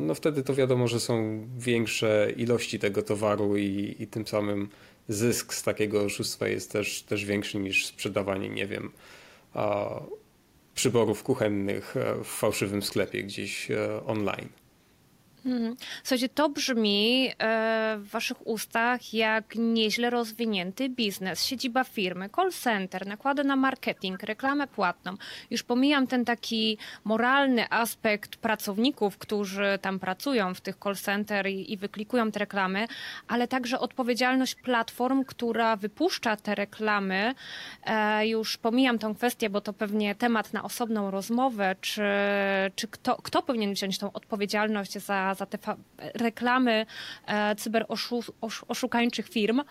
no 0.00 0.14
wtedy 0.14 0.42
to 0.42 0.54
wiadomo, 0.54 0.88
że 0.88 1.00
są 1.00 1.46
większe 1.58 2.32
ilości 2.36 2.78
tego 2.78 3.02
towaru 3.02 3.56
i, 3.56 3.96
i 3.98 4.06
tym 4.06 4.26
samym 4.26 4.68
zysk 5.08 5.54
z 5.54 5.62
takiego 5.62 6.02
oszustwa 6.02 6.48
jest 6.48 6.72
też, 6.72 7.02
też 7.02 7.24
większy 7.24 7.58
niż 7.58 7.86
sprzedawanie, 7.86 8.48
nie 8.48 8.66
wiem, 8.66 8.90
przyborów 10.76 11.22
kuchennych 11.22 11.96
e, 11.96 12.24
w 12.24 12.26
fałszywym 12.26 12.82
sklepie 12.82 13.22
gdzieś 13.22 13.70
e, 13.70 14.06
online. 14.06 14.48
Mhm. 15.46 15.76
Słuchajcie, 16.02 16.28
to 16.28 16.48
brzmi 16.48 17.28
e, 17.38 17.96
w 17.98 18.08
waszych 18.10 18.46
ustach 18.46 19.14
jak 19.14 19.54
nieźle 19.56 20.10
rozwinięty 20.10 20.88
biznes, 20.88 21.44
siedziba 21.44 21.84
firmy, 21.84 22.30
call 22.36 22.52
center, 22.52 23.06
nakłady 23.06 23.44
na 23.44 23.56
marketing, 23.56 24.22
reklamę 24.22 24.66
płatną. 24.66 25.14
Już 25.50 25.62
pomijam 25.62 26.06
ten 26.06 26.24
taki 26.24 26.78
moralny 27.04 27.70
aspekt 27.70 28.36
pracowników, 28.36 29.18
którzy 29.18 29.78
tam 29.82 29.98
pracują 29.98 30.54
w 30.54 30.60
tych 30.60 30.76
call 30.84 30.96
center 30.96 31.46
i, 31.46 31.72
i 31.72 31.76
wyklikują 31.76 32.30
te 32.30 32.38
reklamy, 32.38 32.88
ale 33.28 33.48
także 33.48 33.80
odpowiedzialność 33.80 34.54
platform, 34.54 35.24
która 35.24 35.76
wypuszcza 35.76 36.36
te 36.36 36.54
reklamy. 36.54 37.34
E, 37.84 38.28
już 38.28 38.56
pomijam 38.56 38.98
tą 38.98 39.14
kwestię, 39.14 39.50
bo 39.50 39.60
to 39.60 39.72
pewnie 39.72 40.14
temat 40.14 40.52
na 40.52 40.62
osobną 40.62 41.10
rozmowę, 41.10 41.76
czy, 41.80 42.02
czy 42.74 42.88
kto, 42.88 43.16
kto 43.22 43.42
powinien 43.42 43.72
wziąć 43.72 43.98
tą 43.98 44.12
odpowiedzialność 44.12 44.98
za 44.98 45.35
za 45.36 45.46
te 45.46 45.58
reklamy 46.14 46.86
e, 47.26 47.56
cyberoszukańczych 47.56 49.28
firm. 49.28 49.62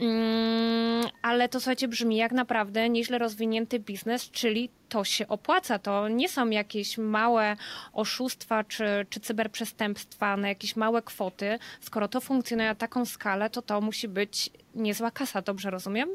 Mm, 0.00 1.04
ale 1.22 1.48
to 1.48 1.60
słuchajcie, 1.60 1.88
brzmi 1.88 2.16
jak 2.16 2.32
naprawdę 2.32 2.88
nieźle 2.88 3.18
rozwinięty 3.18 3.78
biznes, 3.78 4.30
czyli 4.30 4.70
to 4.88 5.04
się 5.04 5.28
opłaca. 5.28 5.78
To 5.78 6.08
nie 6.08 6.28
są 6.28 6.50
jakieś 6.50 6.98
małe 6.98 7.56
oszustwa 7.92 8.64
czy, 8.64 9.06
czy 9.10 9.20
cyberprzestępstwa 9.20 10.36
na 10.36 10.48
jakieś 10.48 10.76
małe 10.76 11.02
kwoty. 11.02 11.58
Skoro 11.80 12.08
to 12.08 12.20
funkcjonuje 12.20 12.68
na 12.68 12.74
taką 12.74 13.04
skalę, 13.04 13.50
to 13.50 13.62
to 13.62 13.80
musi 13.80 14.08
być 14.08 14.50
niezła 14.74 15.10
kasa, 15.10 15.42
dobrze 15.42 15.70
rozumiem? 15.70 16.08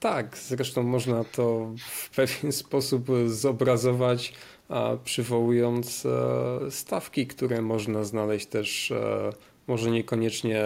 Tak, 0.00 0.38
zresztą 0.38 0.82
można 0.82 1.24
to 1.24 1.70
w 1.78 2.10
pewien 2.10 2.52
sposób 2.52 3.06
zobrazować 3.26 4.32
przywołując 5.04 6.06
e, 6.06 6.70
stawki, 6.70 7.26
które 7.26 7.62
można 7.62 8.04
znaleźć 8.04 8.46
też, 8.46 8.90
e, 8.90 9.32
może 9.66 9.90
niekoniecznie 9.90 10.64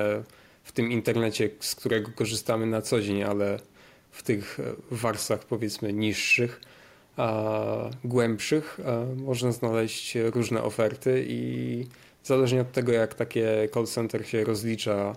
w 0.64 0.72
tym 0.72 0.92
internecie, 0.92 1.50
z 1.60 1.74
którego 1.74 2.10
korzystamy 2.14 2.66
na 2.66 2.82
co 2.82 3.00
dzień, 3.00 3.22
ale 3.22 3.58
w 4.10 4.22
tych 4.22 4.58
warstwach 4.90 5.44
powiedzmy 5.44 5.92
niższych, 5.92 6.60
głębszych, 8.04 8.80
można 9.16 9.52
znaleźć 9.52 10.14
różne 10.14 10.62
oferty 10.62 11.24
i 11.28 11.84
zależnie 12.24 12.60
od 12.60 12.72
tego, 12.72 12.92
jak 12.92 13.14
takie 13.14 13.68
call 13.74 13.86
center 13.86 14.26
się 14.26 14.44
rozlicza 14.44 15.16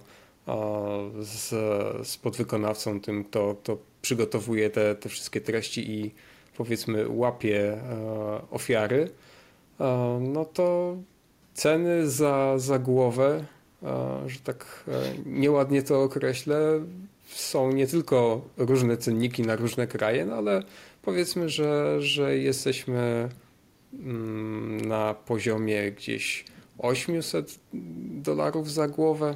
z, 1.21 1.49
z 2.07 2.17
podwykonawcą, 2.17 3.01
tym, 3.01 3.23
kto, 3.23 3.55
kto 3.63 3.77
przygotowuje 4.01 4.69
te, 4.69 4.95
te 4.95 5.09
wszystkie 5.09 5.41
treści 5.41 5.91
i 5.91 6.11
powiedzmy 6.63 7.09
łapie 7.09 7.73
e, 7.73 8.41
ofiary, 8.51 9.09
e, 9.79 10.19
no 10.21 10.45
to 10.45 10.97
ceny 11.53 12.09
za, 12.09 12.59
za 12.59 12.79
głowę, 12.79 13.45
e, 13.83 14.29
że 14.29 14.39
tak 14.39 14.83
nieładnie 15.25 15.83
to 15.83 16.03
określę, 16.03 16.81
są 17.27 17.71
nie 17.71 17.87
tylko 17.87 18.41
różne 18.57 18.97
cenniki 18.97 19.41
na 19.41 19.55
różne 19.55 19.87
kraje, 19.87 20.25
no 20.25 20.35
ale 20.35 20.63
powiedzmy, 21.01 21.49
że, 21.49 22.01
że 22.01 22.37
jesteśmy 22.37 23.29
mm, 23.93 24.81
na 24.81 25.13
poziomie 25.13 25.91
gdzieś 25.91 26.45
800 26.77 27.59
dolarów 28.23 28.71
za 28.71 28.87
głowę. 28.87 29.35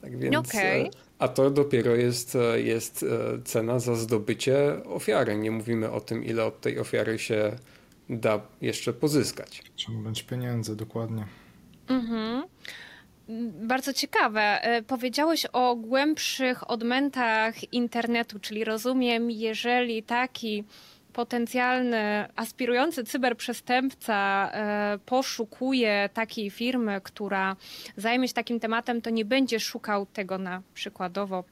Tak 0.00 0.18
więc 0.18 0.36
okay. 0.36 0.90
A 1.18 1.28
to 1.28 1.50
dopiero 1.50 1.94
jest, 1.94 2.36
e, 2.36 2.60
jest 2.60 3.02
e, 3.02 3.42
cena 3.44 3.78
za 3.78 3.94
zdobycie 3.94 4.84
ofiary. 4.84 5.36
Nie 5.36 5.50
mówimy 5.50 5.90
o 5.90 6.00
tym, 6.00 6.24
ile 6.24 6.44
od 6.44 6.60
tej 6.60 6.78
ofiary 6.78 7.18
się 7.18 7.56
da 8.08 8.40
jeszcze 8.60 8.92
pozyskać. 8.92 9.62
Ciągnąć 9.76 10.22
pieniędzy, 10.22 10.76
dokładnie. 10.76 11.26
Mhm. 11.88 12.42
Bardzo 13.62 13.92
ciekawe. 13.92 14.62
E, 14.62 14.82
powiedziałeś 14.82 15.46
o 15.52 15.76
głębszych 15.76 16.70
odmętach 16.70 17.72
internetu, 17.72 18.38
czyli 18.38 18.64
rozumiem, 18.64 19.30
jeżeli 19.30 20.02
taki 20.02 20.64
potencjalny, 21.18 22.28
aspirujący 22.36 23.04
cyberprzestępca 23.04 24.50
e, 24.52 24.98
poszukuje 25.06 26.08
takiej 26.14 26.50
firmy, 26.50 27.00
która 27.00 27.56
zajmie 27.96 28.28
się 28.28 28.34
takim 28.34 28.60
tematem, 28.60 29.02
to 29.02 29.10
nie 29.10 29.24
będzie 29.24 29.60
szukał 29.60 30.06
tego 30.06 30.38
na 30.38 30.62
przykładowo 30.74 31.44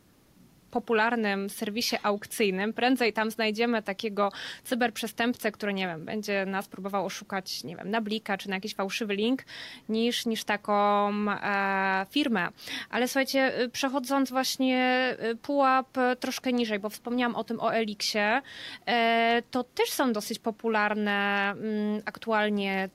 popularnym 0.71 1.51
serwisie 1.51 1.97
aukcyjnym. 2.03 2.73
Prędzej 2.73 3.13
tam 3.13 3.31
znajdziemy 3.31 3.83
takiego 3.83 4.33
cyberprzestępcę, 4.65 5.53
który, 5.53 5.75
nie 5.75 5.87
wiem, 5.87 6.05
będzie 6.05 6.47
nas 6.47 6.69
próbował 6.69 7.07
oszukać, 7.07 7.65
nie 7.65 7.77
wiem, 7.77 7.91
na 7.91 8.01
blika 8.01 8.39
czy 8.39 8.49
na 8.49 8.55
jakiś 8.55 8.75
fałszywy 8.75 9.15
link, 9.15 9.43
niż, 9.89 10.27
niż 10.27 10.45
taką 10.45 11.11
e, 11.31 12.07
firmę. 12.11 12.49
Ale 12.91 13.09
słuchajcie, 13.09 13.61
y, 13.61 13.69
przechodząc 13.69 14.31
właśnie 14.31 15.17
y, 15.33 15.37
pułap 15.37 15.89
troszkę 16.21 16.53
niżej, 16.53 16.79
bo 16.79 16.91
wspomniałam 16.91 17.37
o 17.37 17.45
tym 17.45 17.61
o 17.61 17.75
Elixie, 17.75 18.43
e, 18.87 19.43
to 19.51 19.65
też 19.65 19.91
są 19.91 20.13
dosyć 20.13 20.39
popularne 20.39 21.51
m, 21.51 21.59
mm, 21.59 22.03
aktualnie 22.05 22.89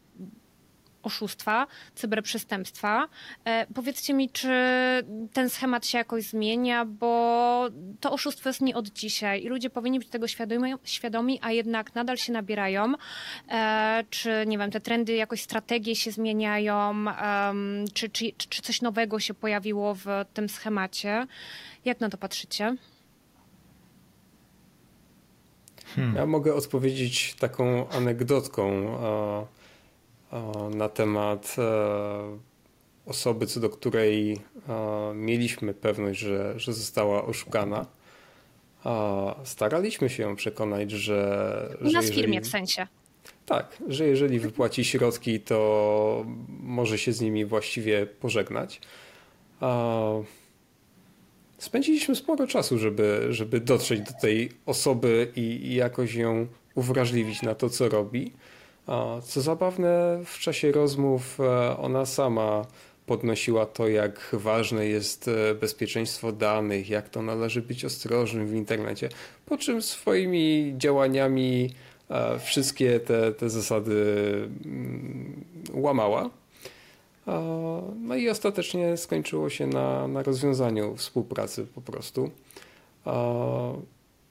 oszustwa, 1.03 1.67
cyberprzestępstwa. 1.95 3.07
E, 3.45 3.67
powiedzcie 3.73 4.13
mi, 4.13 4.29
czy 4.29 4.53
ten 5.33 5.49
schemat 5.49 5.85
się 5.85 5.97
jakoś 5.97 6.23
zmienia, 6.23 6.85
bo 6.85 7.69
to 7.99 8.11
oszustwo 8.11 8.49
jest 8.49 8.61
nie 8.61 8.75
od 8.75 8.89
dzisiaj 8.89 9.43
i 9.43 9.47
ludzie 9.47 9.69
powinni 9.69 9.99
być 9.99 10.09
tego 10.09 10.27
świadomi, 10.27 10.73
świadomi 10.83 11.39
a 11.41 11.51
jednak 11.51 11.95
nadal 11.95 12.17
się 12.17 12.33
nabierają. 12.33 12.93
E, 13.49 14.03
czy, 14.09 14.43
nie 14.47 14.57
wiem, 14.57 14.71
te 14.71 14.81
trendy, 14.81 15.13
jakoś 15.13 15.41
strategie 15.41 15.95
się 15.95 16.11
zmieniają, 16.11 17.05
czy, 17.93 18.09
czy, 18.09 18.31
czy 18.49 18.61
coś 18.61 18.81
nowego 18.81 19.19
się 19.19 19.33
pojawiło 19.33 19.95
w 19.95 20.05
tym 20.33 20.49
schemacie? 20.49 21.27
Jak 21.85 21.99
na 21.99 22.09
to 22.09 22.17
patrzycie? 22.17 22.75
Hmm. 25.95 26.15
Ja 26.15 26.25
mogę 26.25 26.55
odpowiedzieć 26.55 27.35
taką 27.39 27.89
anegdotką 27.89 28.97
na 30.75 30.89
temat 30.89 31.55
e, 31.57 32.37
osoby, 33.05 33.47
co 33.47 33.59
do 33.59 33.69
której 33.69 34.31
e, 34.69 35.13
mieliśmy 35.15 35.73
pewność, 35.73 36.19
że, 36.19 36.59
że 36.59 36.73
została 36.73 37.25
oszukana. 37.25 37.85
Staraliśmy 39.43 40.09
się 40.09 40.23
ją 40.23 40.35
przekonać, 40.35 40.91
że. 40.91 41.77
U 41.81 41.91
nas 41.91 42.11
firmie 42.11 42.41
w 42.41 42.47
sensie. 42.47 42.87
Tak, 43.45 43.77
że 43.87 44.07
jeżeli 44.07 44.39
wypłaci 44.39 44.85
środki, 44.85 45.39
to 45.39 46.25
może 46.59 46.97
się 46.97 47.13
z 47.13 47.21
nimi 47.21 47.45
właściwie 47.45 48.05
pożegnać. 48.05 48.81
Spędziliśmy 51.57 52.15
sporo 52.15 52.47
czasu, 52.47 52.77
żeby, 52.77 53.27
żeby 53.29 53.59
dotrzeć 53.59 54.01
do 54.01 54.11
tej 54.21 54.51
osoby 54.65 55.31
i, 55.35 55.41
i 55.41 55.75
jakoś 55.75 56.13
ją 56.15 56.47
uwrażliwić 56.75 57.41
na 57.41 57.55
to, 57.55 57.69
co 57.69 57.89
robi. 57.89 58.33
Co 59.23 59.41
zabawne, 59.41 60.19
w 60.25 60.39
czasie 60.39 60.71
rozmów 60.71 61.37
ona 61.77 62.05
sama 62.05 62.65
podnosiła 63.05 63.65
to, 63.65 63.87
jak 63.87 64.29
ważne 64.33 64.87
jest 64.87 65.29
bezpieczeństwo 65.59 66.31
danych, 66.31 66.89
jak 66.89 67.09
to 67.09 67.21
należy 67.21 67.61
być 67.61 67.85
ostrożnym 67.85 68.47
w 68.47 68.55
internecie, 68.55 69.09
po 69.45 69.57
czym 69.57 69.81
swoimi 69.81 70.73
działaniami 70.77 71.69
wszystkie 72.39 72.99
te, 72.99 73.31
te 73.31 73.49
zasady 73.49 74.03
mm, 74.65 75.45
łamała. 75.73 76.29
No 78.01 78.15
i 78.15 78.29
ostatecznie 78.29 78.97
skończyło 78.97 79.49
się 79.49 79.67
na, 79.67 80.07
na 80.07 80.23
rozwiązaniu 80.23 80.95
współpracy 80.95 81.65
po 81.75 81.81
prostu. 81.81 82.31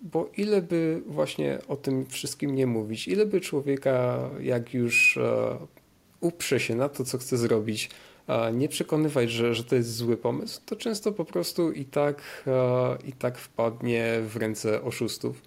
Bo 0.01 0.31
ile 0.37 0.63
by 0.63 1.03
właśnie 1.07 1.59
o 1.69 1.77
tym 1.77 2.07
wszystkim 2.07 2.55
nie 2.55 2.67
mówić, 2.67 3.09
ile 3.09 3.27
by 3.27 3.41
człowieka, 3.41 4.31
jak 4.41 4.75
już 4.75 5.17
e, 5.17 5.57
uprze 6.21 6.61
się 6.61 6.75
na 6.75 6.89
to, 6.89 7.05
co 7.05 7.19
chce 7.19 7.37
zrobić, 7.37 7.91
nie 8.53 8.69
przekonywać, 8.69 9.31
że, 9.31 9.55
że 9.55 9.65
to 9.65 9.77
jest 9.77 9.97
zły 9.97 10.17
pomysł, 10.17 10.61
to 10.67 10.77
często 10.77 11.13
po 11.13 11.25
prostu 11.25 11.73
i 11.73 11.85
tak, 11.85 12.45
e, 12.47 13.09
i 13.09 13.13
tak 13.13 13.39
wpadnie 13.39 14.21
w 14.29 14.37
ręce 14.37 14.83
oszustów. 14.83 15.43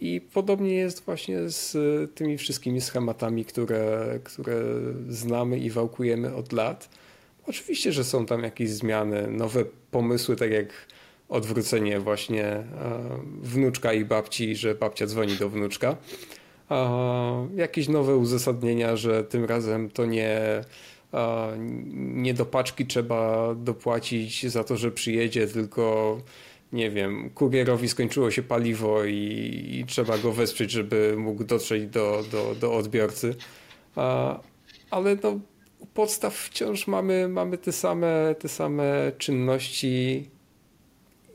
I 0.00 0.20
podobnie 0.32 0.74
jest 0.74 1.04
właśnie 1.04 1.48
z 1.48 1.74
tymi 2.14 2.38
wszystkimi 2.38 2.80
schematami, 2.80 3.44
które, 3.44 4.18
które 4.24 4.62
znamy 5.08 5.58
i 5.58 5.70
wałkujemy 5.70 6.34
od 6.34 6.52
lat. 6.52 6.88
Oczywiście, 7.46 7.92
że 7.92 8.04
są 8.04 8.26
tam 8.26 8.42
jakieś 8.42 8.70
zmiany, 8.70 9.26
nowe 9.30 9.64
pomysły, 9.90 10.36
tak 10.36 10.50
jak 10.50 10.68
odwrócenie 11.28 12.00
właśnie 12.00 12.44
e, 12.44 12.64
wnuczka 13.42 13.92
i 13.92 14.04
babci, 14.04 14.56
że 14.56 14.74
babcia 14.74 15.06
dzwoni 15.06 15.36
do 15.36 15.48
wnuczka. 15.48 15.96
Jakieś 17.56 17.88
nowe 17.88 18.16
uzasadnienia, 18.16 18.96
że 18.96 19.24
tym 19.24 19.44
razem 19.44 19.90
to 19.90 20.06
nie, 20.06 20.40
nie 21.94 22.34
do 22.34 22.46
paczki 22.46 22.86
trzeba 22.86 23.54
dopłacić 23.54 24.46
za 24.46 24.64
to, 24.64 24.76
że 24.76 24.90
przyjedzie, 24.90 25.46
tylko 25.46 26.16
nie 26.72 26.90
wiem, 26.90 27.30
kurierowi 27.30 27.88
skończyło 27.88 28.30
się 28.30 28.42
paliwo 28.42 29.04
i, 29.04 29.14
i 29.70 29.84
trzeba 29.86 30.18
go 30.18 30.32
wesprzeć, 30.32 30.70
żeby 30.70 31.14
mógł 31.18 31.44
dotrzeć 31.44 31.86
do, 31.86 32.22
do, 32.32 32.54
do 32.54 32.74
odbiorcy. 32.74 33.34
Ale 34.90 35.16
no, 35.22 35.40
u 35.78 35.86
podstaw 35.86 36.34
wciąż 36.36 36.86
mamy, 36.86 37.28
mamy 37.28 37.58
te, 37.58 37.72
same, 37.72 38.34
te 38.38 38.48
same 38.48 39.12
czynności 39.18 40.30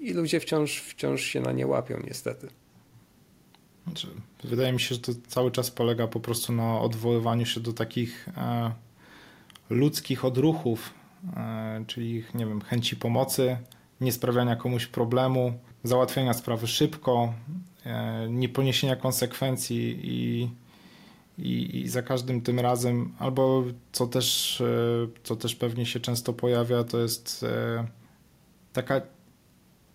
i 0.02 0.14
ludzie 0.14 0.40
wciąż, 0.40 0.82
wciąż 0.82 1.22
się 1.22 1.42
na 1.42 1.52
nie 1.52 1.68
łapią, 1.68 2.02
niestety. 2.08 2.48
Znaczy, 3.86 4.08
wydaje 4.44 4.74
mi 4.74 4.80
się, 4.80 4.96
że 4.96 5.02
to 5.02 5.12
cały 5.28 5.52
czas 5.52 5.72
polega 5.72 6.08
po 6.08 6.20
prostu 6.20 6.54
na 6.54 6.80
odwoływaniu 6.80 7.46
się 7.46 7.60
do 7.60 7.74
takich 7.74 8.30
e, 8.38 8.72
ludzkich 9.70 10.26
odruchów, 10.26 10.94
e, 11.38 11.84
czyli 11.88 12.24
nie 12.34 12.46
wiem, 12.46 12.62
chęci 12.62 12.96
pomocy, 12.96 13.58
nie 14.02 14.12
sprawiania 14.12 14.56
komuś 14.56 14.88
problemu, 14.88 15.54
załatwiania 15.84 16.34
sprawy 16.34 16.68
szybko, 16.68 17.34
e, 17.86 18.28
nie 18.30 18.50
poniesienia 18.50 18.96
konsekwencji 18.96 20.00
i, 20.04 20.50
i, 21.38 21.80
i, 21.80 21.90
za 21.90 22.02
każdym 22.02 22.42
tym 22.42 22.60
razem, 22.60 23.14
albo 23.20 23.64
co 23.92 24.08
też, 24.08 24.62
e, 24.62 25.08
co 25.24 25.36
też 25.36 25.56
pewnie 25.56 25.86
się 25.86 26.00
często 26.00 26.34
pojawia, 26.34 26.84
to 26.84 27.00
jest 27.00 27.44
e, 27.44 27.88
taka 28.74 29.02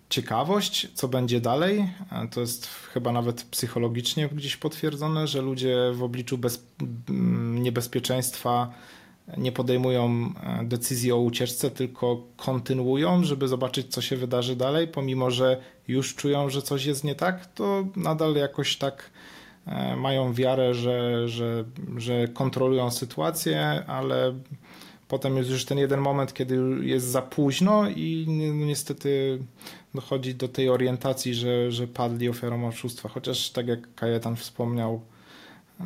ciekawość, 0.08 0.88
co 0.94 1.08
będzie 1.08 1.40
dalej. 1.40 1.88
To 2.30 2.40
jest 2.40 2.66
chyba 2.66 3.12
nawet 3.12 3.42
psychologicznie 3.42 4.28
gdzieś 4.28 4.56
potwierdzone, 4.56 5.26
że 5.26 5.42
ludzie 5.42 5.76
w 5.94 6.02
obliczu 6.02 6.38
bez, 6.38 6.66
niebezpieczeństwa 7.54 8.72
nie 9.36 9.52
podejmują 9.52 10.32
e, 10.42 10.64
decyzji 10.64 11.12
o 11.12 11.16
ucieczce, 11.16 11.70
tylko 11.70 12.22
kontynuują, 12.36 13.24
żeby 13.24 13.48
zobaczyć, 13.48 13.86
co 13.86 14.02
się 14.02 14.16
wydarzy 14.16 14.56
dalej, 14.56 14.88
pomimo 14.88 15.30
że 15.30 15.60
już 15.88 16.14
czują, 16.14 16.50
że 16.50 16.62
coś 16.62 16.84
jest 16.84 17.04
nie 17.04 17.14
tak, 17.14 17.46
to 17.46 17.84
nadal 17.96 18.34
jakoś 18.34 18.76
tak 18.76 19.10
e, 19.66 19.96
mają 19.96 20.32
wiarę, 20.32 20.74
że, 20.74 21.28
że, 21.28 21.64
że 21.96 22.28
kontrolują 22.28 22.90
sytuację, 22.90 23.84
ale 23.86 24.34
potem 25.08 25.36
jest 25.36 25.50
już 25.50 25.64
ten 25.64 25.78
jeden 25.78 26.00
moment, 26.00 26.34
kiedy 26.34 26.58
jest 26.82 27.06
za 27.06 27.22
późno 27.22 27.88
i 27.88 28.26
niestety 28.54 29.38
dochodzi 29.94 30.34
do 30.34 30.48
tej 30.48 30.68
orientacji, 30.68 31.34
że, 31.34 31.72
że 31.72 31.86
padli 31.86 32.28
ofiarą 32.28 32.68
oszustwa. 32.68 33.08
Chociaż 33.08 33.50
tak 33.50 33.68
jak 33.68 33.94
Kajetan 33.94 34.36
wspomniał, 34.36 35.00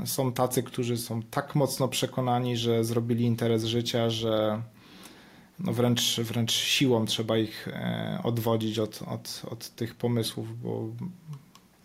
są 0.05 0.33
tacy, 0.33 0.63
którzy 0.63 0.97
są 0.97 1.23
tak 1.23 1.55
mocno 1.55 1.89
przekonani, 1.89 2.57
że 2.57 2.85
zrobili 2.85 3.25
interes 3.25 3.65
życia, 3.65 4.11
że 4.11 4.63
no 5.59 5.73
wręcz, 5.73 6.21
wręcz 6.21 6.53
siłą 6.53 7.07
trzeba 7.07 7.39
ich 7.39 7.69
e, 7.69 8.21
odwodzić 8.25 8.79
od, 8.79 9.03
od, 9.07 9.43
od 9.51 9.69
tych 9.69 9.95
pomysłów, 9.95 10.63
bo, 10.63 10.89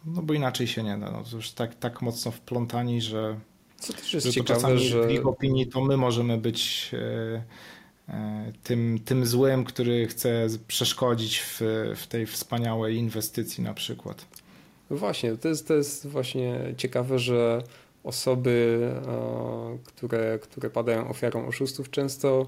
no 0.05 0.21
bo 0.21 0.33
inaczej 0.33 0.67
się 0.67 0.83
nie 0.83 0.97
da. 0.97 1.11
No, 1.11 1.23
już 1.33 1.51
tak, 1.51 1.75
tak 1.75 2.01
mocno 2.01 2.31
wplątani, 2.31 3.01
że, 3.01 3.39
Co 3.85 3.93
też 3.93 4.13
jest 4.13 4.25
że 4.25 4.33
ciekawe, 4.33 4.59
czasami 4.59 4.79
że... 4.79 5.07
w 5.07 5.11
ich 5.11 5.27
opinii 5.27 5.67
to 5.67 5.81
my 5.81 5.97
możemy 5.97 6.37
być 6.37 6.91
e, 6.93 7.43
e, 8.13 8.51
tym, 8.63 8.99
tym 9.05 9.25
złym, 9.25 9.63
który 9.63 10.07
chce 10.07 10.47
przeszkodzić 10.67 11.39
w, 11.39 11.61
w 11.95 12.07
tej 12.07 12.25
wspaniałej 12.25 12.95
inwestycji 12.95 13.63
na 13.63 13.73
przykład. 13.73 14.25
Właśnie, 14.89 15.37
to 15.37 15.47
jest, 15.47 15.67
to 15.67 15.73
jest 15.73 16.07
właśnie 16.07 16.73
ciekawe, 16.77 17.19
że 17.19 17.63
osoby, 18.03 18.79
e, 19.07 19.77
które, 19.83 20.39
które 20.39 20.69
padają 20.69 21.09
ofiarą 21.09 21.47
oszustów, 21.47 21.89
często 21.89 22.47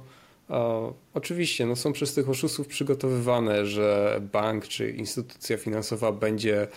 oczywiście 1.14 1.66
no, 1.66 1.76
są 1.76 1.94
przez 1.94 2.14
tych 2.14 2.30
oszustów 2.30 2.68
przygotowywane, 2.68 3.66
że 3.66 4.20
bank 4.34 4.68
czy 4.68 4.92
instytucja 4.92 5.58
finansowa 5.58 6.12
będzie 6.12 6.68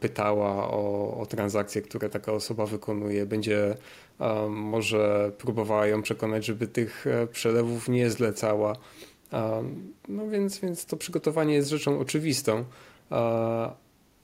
pytała 0.00 0.70
o, 0.70 1.16
o 1.20 1.26
transakcje, 1.26 1.82
które 1.82 2.10
taka 2.10 2.32
osoba 2.32 2.66
wykonuje, 2.66 3.26
będzie 3.26 3.76
może 4.48 5.32
próbowała 5.38 5.86
ją 5.86 6.02
przekonać, 6.02 6.44
żeby 6.44 6.66
tych 6.66 7.04
przelewów 7.32 7.88
nie 7.88 8.10
zlecała. 8.10 8.76
No 10.08 10.28
więc, 10.28 10.58
więc 10.58 10.86
to 10.86 10.96
przygotowanie 10.96 11.54
jest 11.54 11.68
rzeczą 11.68 11.98
oczywistą, 11.98 12.64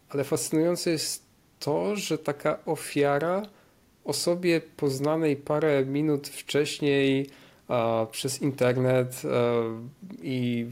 ale 0.08 0.24
fascynujące 0.24 0.90
jest 0.90 1.22
to, 1.58 1.96
że 1.96 2.18
taka 2.18 2.58
ofiara 2.66 3.42
osobie 4.04 4.60
poznanej 4.60 5.36
parę 5.36 5.84
minut 5.86 6.28
wcześniej 6.28 7.30
przez 8.10 8.42
internet 8.42 9.22
i 10.22 10.66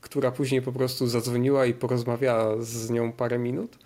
która 0.00 0.30
później 0.30 0.62
po 0.62 0.72
prostu 0.72 1.06
zadzwoniła 1.06 1.66
i 1.66 1.74
porozmawiała 1.74 2.62
z 2.62 2.90
nią 2.90 3.12
parę 3.12 3.38
minut, 3.38 3.78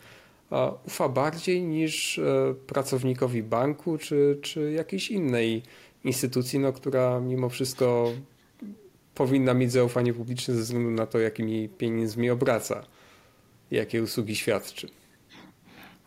ufa 0.87 1.09
bardziej 1.09 1.63
niż 1.63 2.19
e, 2.19 2.55
pracownikowi 2.67 3.43
banku 3.43 3.99
czy, 3.99 4.39
czy 4.43 4.73
jakiejś 4.73 5.11
innej 5.11 5.63
instytucji, 6.05 6.59
no, 6.59 6.73
która 6.73 7.21
mimo 7.21 7.49
wszystko 7.49 8.13
powinna 9.15 9.55
mieć 9.55 9.73
zaufanie 9.73 10.15
publiczne 10.15 10.55
ze 10.55 10.61
względu 10.61 10.91
na 10.91 11.07
to, 11.07 11.19
jakimi 11.19 11.69
pieniędzmi 11.69 12.31
obraca, 12.31 12.85
jakie 13.71 14.03
usługi 14.03 14.37
świadczy. 14.37 14.89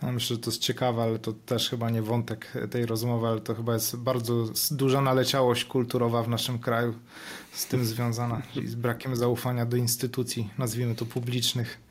Myślę, 0.01 0.35
że 0.35 0.41
to 0.41 0.51
jest 0.51 0.61
ciekawe, 0.61 1.03
ale 1.03 1.19
to 1.19 1.33
też 1.33 1.69
chyba 1.69 1.89
nie 1.89 2.01
wątek 2.01 2.53
tej 2.71 2.85
rozmowy, 2.85 3.27
ale 3.27 3.41
to 3.41 3.55
chyba 3.55 3.73
jest 3.73 3.95
bardzo 3.95 4.45
duża 4.71 5.01
naleciałość 5.01 5.65
kulturowa 5.65 6.23
w 6.23 6.29
naszym 6.29 6.59
kraju 6.59 6.93
z 7.51 7.65
tym 7.65 7.85
związana, 7.85 8.41
czyli 8.53 8.67
z 8.67 8.75
brakiem 8.75 9.15
zaufania 9.15 9.65
do 9.65 9.77
instytucji, 9.77 10.49
nazwijmy 10.57 10.95
to 10.95 11.05
publicznych. 11.05 11.86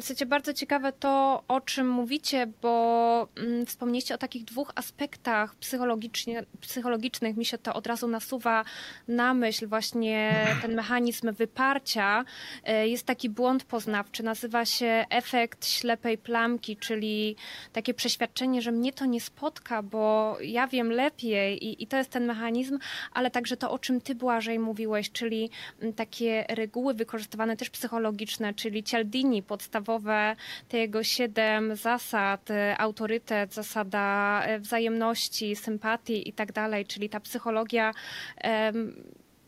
Słuchajcie, 0.00 0.26
bardzo 0.26 0.54
ciekawe 0.54 0.92
to, 0.92 1.42
o 1.48 1.60
czym 1.60 1.88
mówicie, 1.90 2.46
bo 2.62 3.28
mm, 3.36 3.66
wspomnieliście 3.66 4.14
o 4.14 4.18
takich 4.18 4.44
dwóch 4.44 4.72
aspektach 4.74 5.54
psychologicznie, 5.54 6.44
psychologicznych. 6.60 7.36
Mi 7.36 7.44
się 7.44 7.58
to 7.58 7.74
od 7.74 7.86
razu 7.86 8.08
nasuwa 8.08 8.64
na 9.08 9.34
myśl, 9.34 9.66
właśnie 9.66 10.46
ten 10.62 10.74
mechanizm 10.74 11.34
wyparcia. 11.34 12.24
E, 12.64 12.88
jest 12.88 13.06
taki 13.06 13.30
błąd 13.30 13.64
poznawczy, 13.64 14.22
nazywa 14.22 14.64
się 14.64 15.04
efekt 15.10 15.66
ślepej 15.66 16.18
plamki, 16.18 16.76
czyli 16.76 17.36
takie 17.72 17.94
przeświadczenie, 17.94 18.62
że 18.62 18.72
mnie 18.72 18.92
to 18.92 19.04
nie 19.04 19.20
spotka, 19.20 19.82
bo 19.82 20.36
ja 20.40 20.66
wiem 20.66 20.92
lepiej 20.92 21.64
i, 21.64 21.82
i 21.82 21.86
to 21.86 21.96
jest 21.96 22.10
ten 22.10 22.26
mechanizm, 22.26 22.78
ale 23.12 23.30
także 23.30 23.56
to, 23.56 23.70
o 23.70 23.78
czym 23.78 24.00
ty, 24.00 24.14
Błażej, 24.14 24.58
mówiłeś, 24.58 25.10
czyli 25.10 25.50
mm, 25.80 25.92
takie 25.92 26.44
reguły 26.48 26.94
wykorzystywane 26.94 27.56
też 27.56 27.70
psychologiczne, 27.70 28.54
czyli 28.54 28.84
Cialdini, 28.84 29.42
podstawowe 29.42 29.81
podstawowe, 29.82 30.36
te 30.68 30.78
jego 30.78 31.02
siedem 31.02 31.76
zasad, 31.76 32.50
y, 32.50 32.78
autorytet, 32.78 33.54
zasada 33.54 34.42
y, 34.48 34.60
wzajemności, 34.60 35.56
sympatii 35.56 36.28
i 36.28 36.32
tak 36.32 36.52
dalej, 36.52 36.86
czyli 36.86 37.08
ta 37.08 37.20
psychologia 37.20 37.92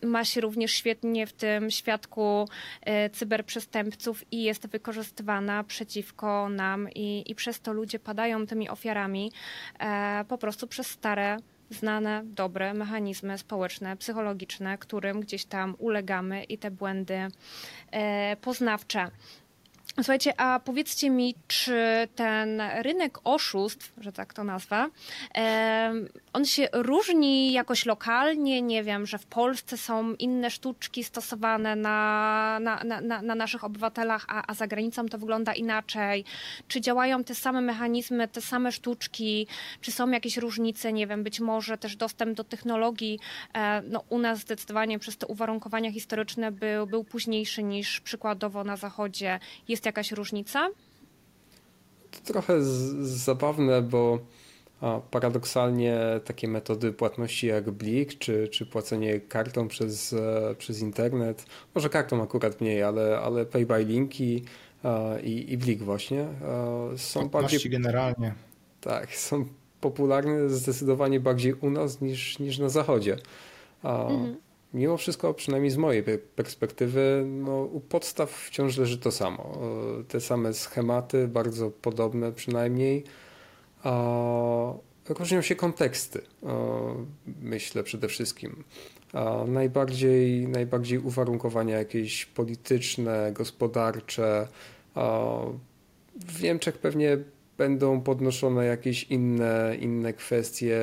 ma 0.02 0.24
się 0.24 0.40
również 0.40 0.72
świetnie 0.72 1.26
w 1.26 1.32
tym 1.32 1.70
świadku 1.70 2.48
e, 2.82 3.10
cyberprzestępców 3.10 4.24
i 4.32 4.42
jest 4.42 4.66
wykorzystywana 4.66 5.64
przeciwko 5.64 6.48
nam 6.48 6.88
i, 6.94 7.24
i 7.26 7.34
przez 7.34 7.60
to 7.60 7.72
ludzie 7.72 7.98
padają 7.98 8.46
tymi 8.46 8.68
ofiarami 8.68 9.32
e, 9.78 10.24
po 10.28 10.38
prostu 10.38 10.66
przez 10.66 10.86
stare 10.86 11.36
znane, 11.70 12.22
dobre 12.24 12.74
mechanizmy 12.74 13.38
społeczne, 13.38 13.96
psychologiczne, 13.96 14.78
którym 14.78 15.20
gdzieś 15.20 15.44
tam 15.44 15.76
ulegamy 15.78 16.44
i 16.44 16.58
te 16.58 16.70
błędy 16.70 17.28
e, 17.90 18.36
poznawcze. 18.36 19.10
Słuchajcie, 19.96 20.40
a 20.40 20.60
powiedzcie 20.60 21.10
mi, 21.10 21.34
czy 21.48 22.08
ten 22.14 22.62
rynek 22.82 23.18
oszustw, 23.24 23.92
że 24.00 24.12
tak 24.12 24.34
to 24.34 24.44
nazwa, 24.44 24.88
on 26.32 26.44
się 26.44 26.68
różni 26.72 27.52
jakoś 27.52 27.86
lokalnie? 27.86 28.62
Nie 28.62 28.84
wiem, 28.84 29.06
że 29.06 29.18
w 29.18 29.26
Polsce 29.26 29.76
są 29.76 30.14
inne 30.14 30.50
sztuczki 30.50 31.04
stosowane 31.04 31.76
na, 31.76 32.58
na, 32.60 32.84
na, 32.84 33.22
na 33.22 33.34
naszych 33.34 33.64
obywatelach, 33.64 34.24
a, 34.28 34.42
a 34.46 34.54
za 34.54 34.66
granicą 34.66 35.08
to 35.08 35.18
wygląda 35.18 35.52
inaczej? 35.52 36.24
Czy 36.68 36.80
działają 36.80 37.24
te 37.24 37.34
same 37.34 37.60
mechanizmy, 37.60 38.28
te 38.28 38.40
same 38.40 38.72
sztuczki? 38.72 39.46
Czy 39.80 39.92
są 39.92 40.10
jakieś 40.10 40.36
różnice? 40.36 40.92
Nie 40.92 41.06
wiem, 41.06 41.22
być 41.24 41.40
może 41.40 41.78
też 41.78 41.96
dostęp 41.96 42.36
do 42.36 42.44
technologii 42.44 43.18
e, 43.54 43.82
no, 43.82 44.04
u 44.08 44.18
nas 44.18 44.38
zdecydowanie 44.38 44.98
przez 44.98 45.16
te 45.16 45.26
uwarunkowania 45.26 45.92
historyczne 45.92 46.52
był, 46.52 46.86
był 46.86 47.04
późniejszy 47.04 47.62
niż 47.62 48.00
przykładowo 48.00 48.64
na 48.64 48.76
Zachodzie. 48.76 49.40
Jest 49.68 49.83
jest 49.84 49.96
jakaś 49.96 50.12
różnica? 50.12 50.70
To 52.10 52.32
trochę 52.32 52.62
z, 52.62 52.68
zabawne, 53.06 53.82
bo 53.82 54.18
a, 54.80 55.00
paradoksalnie 55.10 55.98
takie 56.24 56.48
metody 56.48 56.92
płatności 56.92 57.46
jak 57.46 57.70
Blik, 57.70 58.18
czy, 58.18 58.48
czy 58.48 58.66
płacenie 58.66 59.20
kartą 59.20 59.68
przez, 59.68 60.12
e, 60.12 60.54
przez 60.58 60.80
internet, 60.80 61.46
może 61.74 61.88
kartą 61.88 62.22
akurat 62.22 62.60
mniej, 62.60 62.82
ale, 62.82 63.18
ale 63.18 63.46
pay 63.46 63.66
by 63.66 63.84
linki 63.84 64.44
a, 64.82 65.18
i, 65.22 65.52
i 65.52 65.58
Blik 65.58 65.82
właśnie 65.82 66.26
a, 66.26 66.96
są 66.96 67.28
bardziej... 67.28 67.70
generalnie. 67.70 68.34
Tak, 68.80 69.16
są 69.16 69.46
popularne 69.80 70.50
zdecydowanie 70.50 71.20
bardziej 71.20 71.54
u 71.54 71.70
nas 71.70 72.00
niż, 72.00 72.38
niż 72.38 72.58
na 72.58 72.68
zachodzie. 72.68 73.16
Mhm 73.84 74.43
mimo 74.74 74.96
wszystko, 74.96 75.34
przynajmniej 75.34 75.70
z 75.70 75.76
mojej 75.76 76.04
perspektywy, 76.36 77.24
no, 77.26 77.62
u 77.62 77.80
podstaw 77.80 78.30
wciąż 78.30 78.76
leży 78.76 78.98
to 78.98 79.12
samo. 79.12 79.58
Te 80.08 80.20
same 80.20 80.54
schematy, 80.54 81.28
bardzo 81.28 81.70
podobne 81.70 82.32
przynajmniej. 82.32 83.04
Różnią 85.08 85.42
się 85.42 85.54
konteksty, 85.54 86.20
myślę 87.42 87.82
przede 87.82 88.08
wszystkim. 88.08 88.64
Najbardziej, 89.46 90.48
najbardziej 90.48 90.98
uwarunkowania 90.98 91.78
jakieś 91.78 92.26
polityczne, 92.26 93.32
gospodarcze. 93.32 94.48
W 96.26 96.42
Niemczech 96.42 96.78
pewnie 96.78 97.18
będą 97.58 98.00
podnoszone 98.00 98.64
jakieś 98.64 99.04
inne, 99.04 99.76
inne 99.80 100.12
kwestie, 100.12 100.80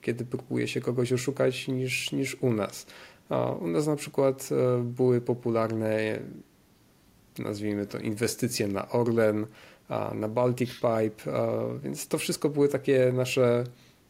kiedy 0.00 0.24
próbuje 0.24 0.68
się 0.68 0.80
kogoś 0.80 1.12
oszukać 1.12 1.68
niż, 1.68 2.12
niż 2.12 2.36
u 2.40 2.52
nas. 2.52 2.86
U 3.60 3.66
nas 3.66 3.86
na 3.86 3.96
przykład 3.96 4.48
e, 4.52 4.82
były 4.82 5.20
popularne, 5.20 6.18
nazwijmy 7.38 7.86
to, 7.86 7.98
inwestycje 7.98 8.68
na 8.68 8.88
Orlen, 8.88 9.46
na 10.14 10.28
Baltic 10.28 10.70
Pipe, 10.70 11.32
więc 11.82 12.08
to 12.08 12.18
wszystko 12.18 12.48
były 12.48 12.68
takie 12.68 13.12
nasze 13.12 13.64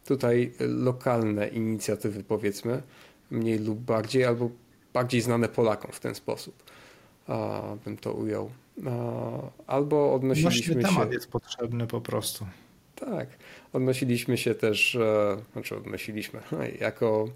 tutaj 0.05 0.51
lokalne 0.59 1.47
inicjatywy, 1.47 2.23
powiedzmy, 2.23 2.81
mniej 3.31 3.59
lub 3.59 3.79
bardziej, 3.79 4.25
albo 4.25 4.49
bardziej 4.93 5.21
znane 5.21 5.49
Polakom 5.49 5.91
w 5.91 5.99
ten 5.99 6.15
sposób, 6.15 6.63
bym 7.85 7.97
to 7.97 8.13
ujął. 8.13 8.49
Albo 9.67 10.13
odnosiliśmy 10.13 10.73
Właśnie 10.73 10.93
temat 10.93 11.11
jest 11.11 11.27
potrzebny 11.27 11.87
po 11.87 12.01
prostu. 12.01 12.45
Tak, 12.95 13.27
odnosiliśmy 13.73 14.37
się 14.37 14.55
też, 14.55 14.95
e, 14.95 15.37
znaczy 15.53 15.77
odnosiliśmy, 15.77 16.39
jako 16.79 17.29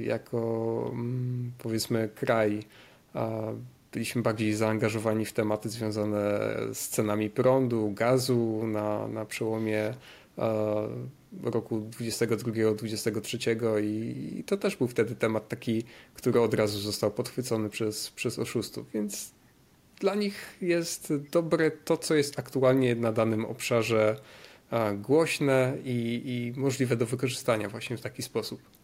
jako 0.00 0.90
mm, 0.92 1.52
powiedzmy 1.58 2.08
kraj 2.14 2.62
byliśmy 3.92 4.22
bardziej 4.22 4.54
zaangażowani 4.54 5.24
w 5.24 5.32
tematy 5.32 5.68
związane 5.68 6.40
z 6.72 6.88
cenami 6.88 7.30
prądu, 7.30 7.92
gazu 7.94 8.62
na, 8.66 9.08
na 9.08 9.24
przełomie 9.24 9.94
roku 11.42 11.80
22-23 11.80 13.82
i 13.82 14.44
to 14.46 14.56
też 14.56 14.76
był 14.76 14.88
wtedy 14.88 15.14
temat 15.14 15.48
taki, 15.48 15.84
który 16.14 16.40
od 16.40 16.54
razu 16.54 16.78
został 16.78 17.10
podchwycony 17.10 17.68
przez, 17.68 18.10
przez 18.10 18.38
oszustów, 18.38 18.86
więc 18.94 19.30
dla 20.00 20.14
nich 20.14 20.56
jest 20.60 21.12
dobre 21.32 21.70
to, 21.70 21.96
co 21.96 22.14
jest 22.14 22.38
aktualnie 22.38 22.94
na 22.94 23.12
danym 23.12 23.44
obszarze 23.44 24.20
głośne 24.94 25.76
i, 25.84 26.22
i 26.24 26.60
możliwe 26.60 26.96
do 26.96 27.06
wykorzystania 27.06 27.68
właśnie 27.68 27.96
w 27.96 28.00
taki 28.00 28.22
sposób. 28.22 28.75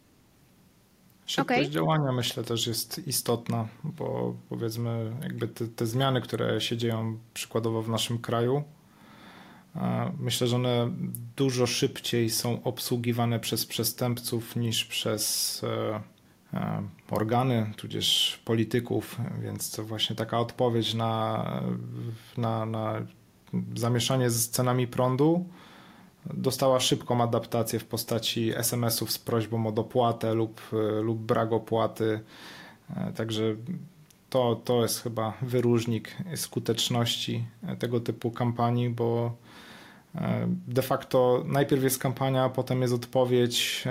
Szybkość 1.26 1.60
okay. 1.60 1.70
działania 1.70 2.12
myślę 2.12 2.44
też 2.44 2.66
jest 2.66 3.06
istotna, 3.06 3.68
bo 3.84 4.34
powiedzmy 4.48 5.12
jakby 5.22 5.48
te, 5.48 5.68
te, 5.68 5.86
zmiany, 5.86 6.20
które 6.20 6.60
się 6.60 6.76
dzieją 6.76 7.18
przykładowo 7.34 7.82
w 7.82 7.88
naszym 7.88 8.18
kraju, 8.18 8.64
myślę, 10.18 10.46
że 10.46 10.56
one 10.56 10.90
dużo 11.36 11.66
szybciej 11.66 12.30
są 12.30 12.62
obsługiwane 12.62 13.40
przez 13.40 13.66
przestępców 13.66 14.56
niż 14.56 14.84
przez 14.84 15.64
e, 15.64 16.00
e, 16.54 16.82
organy, 17.10 17.72
tudzież 17.76 18.38
polityków, 18.44 19.16
więc 19.42 19.70
to 19.70 19.84
właśnie 19.84 20.16
taka 20.16 20.40
odpowiedź 20.40 20.94
na, 20.94 21.44
na, 22.36 22.66
na 22.66 23.06
zamieszanie 23.76 24.30
z 24.30 24.50
cenami 24.50 24.86
prądu 24.86 25.46
dostała 26.26 26.80
szybką 26.80 27.22
adaptację 27.22 27.78
w 27.78 27.84
postaci 27.84 28.52
SMS-ów 28.56 29.12
z 29.12 29.18
prośbą 29.18 29.66
o 29.66 29.72
dopłatę 29.72 30.34
lub, 30.34 30.60
e, 30.72 31.02
lub 31.02 31.18
brak 31.18 31.52
opłaty. 31.52 32.20
E, 32.96 33.12
także 33.12 33.56
to, 34.30 34.60
to 34.64 34.82
jest 34.82 35.02
chyba 35.02 35.32
wyróżnik 35.42 36.16
skuteczności 36.36 37.44
tego 37.78 38.00
typu 38.00 38.30
kampanii, 38.30 38.90
bo 38.90 39.36
e, 40.14 40.48
de 40.68 40.82
facto 40.82 41.44
najpierw 41.46 41.82
jest 41.82 41.98
kampania, 41.98 42.48
potem 42.48 42.82
jest 42.82 42.94
odpowiedź 42.94 43.84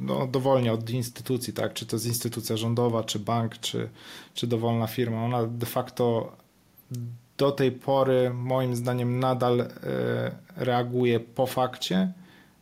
no, 0.00 0.26
dowolnie 0.26 0.72
od 0.72 0.90
instytucji, 0.90 1.52
tak? 1.52 1.72
czy 1.72 1.86
to 1.86 1.96
jest 1.96 2.06
instytucja 2.06 2.56
rządowa, 2.56 3.04
czy 3.04 3.18
bank, 3.18 3.58
czy, 3.58 3.88
czy 4.34 4.46
dowolna 4.46 4.86
firma. 4.86 5.24
Ona 5.24 5.46
de 5.46 5.66
facto 5.66 6.36
do 7.42 7.52
tej 7.52 7.72
pory 7.72 8.30
moim 8.34 8.76
zdaniem 8.76 9.18
nadal 9.18 9.60
e, 9.60 9.66
reaguje 10.56 11.20
po 11.20 11.46
fakcie, 11.46 12.12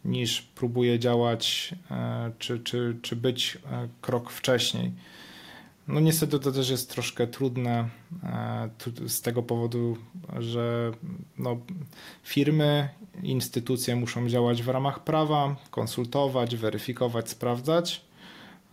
niż 0.04 0.42
próbuje 0.42 0.98
działać 0.98 1.74
e, 1.90 2.32
czy, 2.38 2.60
czy, 2.60 2.96
czy 3.02 3.16
być 3.16 3.58
e, 3.72 3.88
krok 4.00 4.30
wcześniej. 4.30 4.92
No 5.88 6.00
niestety 6.00 6.38
to 6.38 6.52
też 6.52 6.70
jest 6.70 6.90
troszkę 6.90 7.26
trudne 7.26 7.88
z 9.06 9.20
tego 9.20 9.42
powodu, 9.42 9.96
że 10.38 10.92
no, 11.38 11.56
firmy, 12.22 12.88
instytucje 13.22 13.96
muszą 13.96 14.28
działać 14.28 14.62
w 14.62 14.68
ramach 14.68 15.04
prawa, 15.04 15.56
konsultować, 15.70 16.56
weryfikować, 16.56 17.30
sprawdzać. 17.30 18.04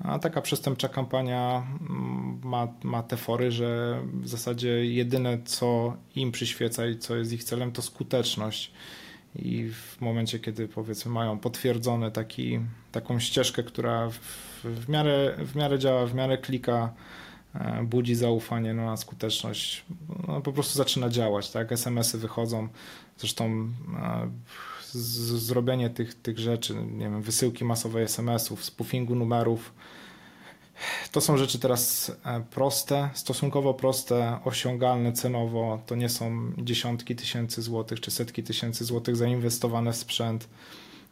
A 0.04 0.20
taka 0.20 0.42
przestępcza 0.42 0.90
kampania 0.90 1.68
mm, 1.90 2.40
ma, 2.44 2.68
ma 2.84 3.04
te 3.04 3.18
fory, 3.18 3.52
że 3.52 4.02
w 4.14 4.28
zasadzie 4.28 4.86
jedyne 4.86 5.38
co 5.46 5.98
im 6.16 6.32
przyświeca 6.32 6.88
i 6.88 6.98
co 6.98 7.16
jest 7.16 7.34
ich 7.34 7.44
celem 7.44 7.72
to 7.72 7.82
skuteczność. 7.82 8.72
I 9.36 9.72
w 9.72 10.02
momencie, 10.02 10.40
kiedy 10.40 10.68
powiedzmy 10.68 11.12
mają 11.12 11.40
potwierdzone 11.40 12.12
taki, 12.12 12.60
taką 12.92 13.20
ścieżkę, 13.20 13.64
która 13.64 14.10
w, 14.10 14.20
w, 14.64 14.90
miarę, 14.90 15.36
w 15.46 15.56
miarę 15.56 15.80
działa, 15.80 16.06
w 16.06 16.14
miarę 16.14 16.38
klika, 16.38 16.94
e, 17.56 17.84
budzi 17.84 18.16
zaufanie 18.16 18.74
no, 18.74 18.86
na 18.86 18.98
skuteczność, 18.98 19.86
no, 20.28 20.42
po 20.42 20.54
prostu 20.54 20.78
zaczyna 20.78 21.10
działać. 21.10 21.52
Tak? 21.52 21.72
SMS-y 21.72 22.18
wychodzą, 22.18 22.68
zresztą 23.18 23.46
e, 23.46 24.30
zrobienie 24.98 25.90
tych, 25.90 26.14
tych 26.14 26.40
rzeczy, 26.40 26.76
nie 26.76 27.06
wiem, 27.06 27.22
wysyłki 27.22 27.66
masowej 27.66 28.04
SMS-ów, 28.04 28.66
spoofingu 28.66 29.16
numerów, 29.16 29.74
to 31.12 31.22
są 31.22 31.38
rzeczy 31.38 31.60
teraz 31.60 32.12
e, 32.26 32.44
proste, 32.52 33.10
stosunkowo 33.14 33.74
proste, 33.74 34.40
osiągalne 34.46 35.14
cenowo. 35.14 35.80
To 35.86 35.96
nie 35.96 36.10
są 36.10 36.52
dziesiątki 36.58 37.16
tysięcy 37.16 37.62
złotych 37.62 38.00
czy 38.02 38.12
setki 38.12 38.44
tysięcy 38.44 38.86
złotych 38.86 39.16
zainwestowane 39.16 39.94
w 39.94 39.96
sprzęt. 39.96 40.50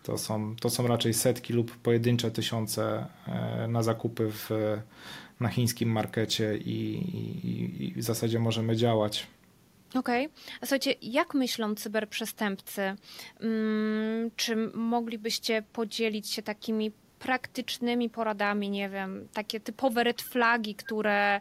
To 0.03 0.17
są, 0.17 0.55
to 0.55 0.69
są 0.69 0.87
raczej 0.87 1.13
setki 1.13 1.53
lub 1.53 1.77
pojedyncze 1.77 2.31
tysiące 2.31 3.05
e, 3.27 3.67
na 3.67 3.83
zakupy 3.83 4.31
w, 4.31 4.49
na 5.39 5.49
chińskim 5.49 5.91
markecie 5.91 6.57
i, 6.57 6.95
i, 7.43 7.87
i 7.87 8.01
w 8.01 8.03
zasadzie 8.03 8.39
możemy 8.39 8.75
działać. 8.75 9.27
Okej. 9.95 10.25
Okay. 10.25 10.37
A 10.61 10.65
słuchajcie, 10.65 10.95
jak 11.01 11.33
myślą 11.33 11.75
cyberprzestępcy? 11.75 12.95
Hmm, 13.39 14.31
czy 14.35 14.55
moglibyście 14.73 15.63
podzielić 15.73 16.31
się 16.31 16.41
takimi 16.41 16.91
praktycznymi 17.19 18.09
poradami, 18.09 18.69
nie 18.69 18.89
wiem, 18.89 19.27
takie 19.33 19.59
typowe 19.59 20.03
red 20.03 20.21
flagi, 20.21 20.75
które 20.75 21.39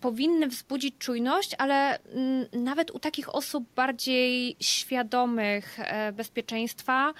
powinny 0.00 0.46
wzbudzić 0.46 0.94
czujność, 0.98 1.54
ale 1.58 1.98
mm, 1.98 2.46
nawet 2.52 2.90
u 2.90 2.98
takich 2.98 3.34
osób 3.34 3.64
bardziej 3.76 4.56
świadomych 4.60 5.80
e, 5.80 6.12
bezpieczeństwa, 6.12 7.14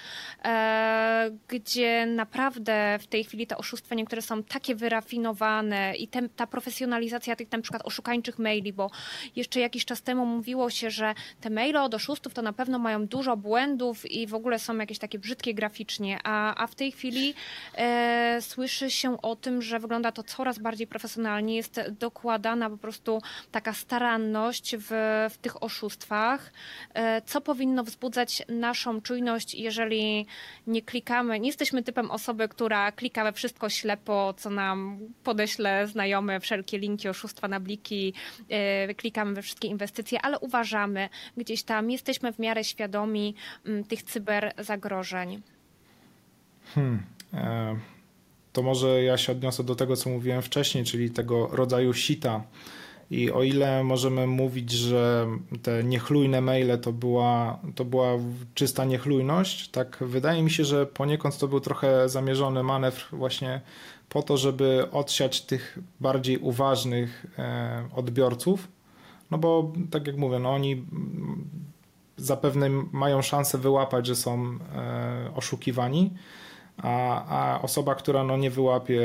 e, 0.44 1.30
gdzie 1.48 2.06
naprawdę 2.06 2.98
w 3.00 3.06
tej 3.06 3.24
chwili 3.24 3.46
te 3.46 3.56
oszustwa 3.56 3.94
niektóre 3.94 4.22
są 4.22 4.42
takie 4.42 4.74
wyrafinowane 4.74 5.94
i 5.96 6.08
ta 6.36 6.46
profesjonalizacja 6.46 7.36
tych 7.36 7.52
na 7.52 7.60
przykład 7.60 7.86
oszukańczych 7.86 8.38
maili, 8.38 8.72
bo 8.72 8.90
jeszcze 9.36 9.60
jakiś 9.60 9.84
czas 9.84 10.02
temu 10.02 10.26
mówiło 10.26 10.70
się, 10.70 10.90
że 10.90 11.14
te 11.40 11.50
maile 11.50 11.76
od 11.76 11.94
oszustów 11.94 12.34
to 12.34 12.42
na 12.42 12.52
pewno 12.52 12.78
mają 12.78 13.06
dużo 13.06 13.36
błędów 13.36 14.10
i 14.10 14.26
w 14.26 14.34
ogóle 14.34 14.58
są 14.58 14.76
jakieś 14.76 14.98
takie 14.98 15.18
brzydkie 15.18 15.54
graficznie, 15.54 16.18
a, 16.24 16.62
a 16.62 16.66
w 16.66 16.74
tej 16.74 16.92
chwili 16.92 17.34
e, 17.74 18.38
słyszy 18.40 18.90
się 18.90 19.22
o 19.22 19.36
tym, 19.36 19.62
że 19.62 19.78
wygląda 19.78 20.12
to 20.12 20.22
coraz 20.22 20.58
bardziej 20.58 20.86
profesjonalnie, 20.86 21.56
jest 21.56 21.80
dokładana 21.90 22.69
po 22.70 22.76
prostu 22.76 23.22
taka 23.50 23.72
staranność 23.72 24.76
w, 24.76 24.88
w 25.30 25.38
tych 25.38 25.62
oszustwach, 25.62 26.52
e, 26.94 27.22
co 27.22 27.40
powinno 27.40 27.85
wzbudzać 27.85 28.42
naszą 28.48 29.00
czujność, 29.00 29.54
jeżeli 29.54 30.26
nie 30.66 30.83
klikamy, 30.83 31.40
nie 31.40 31.48
jesteśmy 31.48 31.83
typem 31.83 32.11
osoby, 32.11 32.48
która 32.48 32.92
klika 32.92 33.24
we 33.24 33.33
wszystko 33.33 33.68
ślepo, 33.68 34.35
co 34.37 34.50
nam 34.50 34.98
podeśle 35.24 35.87
znajomy, 35.87 36.40
wszelkie 36.40 36.78
linki, 36.78 37.09
oszustwa 37.09 37.48
na 37.48 37.61
bliki, 37.61 38.14
e, 38.48 38.94
klikamy 38.94 39.35
we 39.35 39.42
wszystkie 39.42 39.68
inwestycje, 39.68 40.22
ale 40.22 40.38
uważamy 40.38 41.09
gdzieś 41.37 41.62
tam, 41.62 41.90
jesteśmy 41.90 42.33
w 42.33 42.38
miarę 42.38 42.64
świadomi 42.64 43.35
tych 43.88 44.02
cyberzagrożeń. 44.02 45.42
Hmm. 46.74 47.02
E, 47.35 47.76
to 48.52 48.62
może 48.62 49.02
ja 49.02 49.16
się 49.16 49.32
odniosę 49.32 49.64
do 49.64 49.74
tego, 49.74 49.96
co 49.96 50.10
mówiłem 50.10 50.42
wcześniej, 50.42 50.84
czyli 50.84 51.10
tego 51.10 51.46
rodzaju 51.52 51.92
sita. 51.92 52.42
I 53.10 53.30
o 53.30 53.42
ile 53.42 53.84
możemy 53.84 54.26
mówić, 54.26 54.70
że 54.70 55.26
te 55.62 55.84
niechlujne 55.84 56.40
maile 56.40 56.78
to 56.78 56.92
była, 56.92 57.58
to 57.74 57.84
była 57.84 58.12
czysta 58.54 58.84
niechlujność, 58.84 59.68
tak 59.68 59.98
wydaje 60.00 60.42
mi 60.42 60.50
się, 60.50 60.64
że 60.64 60.86
poniekąd 60.86 61.38
to 61.38 61.48
był 61.48 61.60
trochę 61.60 62.08
zamierzony 62.08 62.62
manewr 62.62 63.06
właśnie 63.12 63.60
po 64.08 64.22
to, 64.22 64.36
żeby 64.36 64.90
odsiać 64.92 65.40
tych 65.40 65.78
bardziej 66.00 66.38
uważnych 66.38 67.26
e, 67.38 67.88
odbiorców. 67.96 68.68
No 69.30 69.38
bo 69.38 69.72
tak 69.90 70.06
jak 70.06 70.16
mówię, 70.16 70.38
no 70.38 70.50
oni 70.50 70.84
zapewne 72.16 72.70
mają 72.92 73.22
szansę 73.22 73.58
wyłapać, 73.58 74.06
że 74.06 74.16
są 74.16 74.58
e, 74.76 75.30
oszukiwani 75.34 76.10
a, 76.82 77.24
a 77.26 77.62
osoba, 77.62 77.94
która 77.94 78.24
no 78.24 78.36
nie 78.36 78.50
wyłapie 78.50 79.00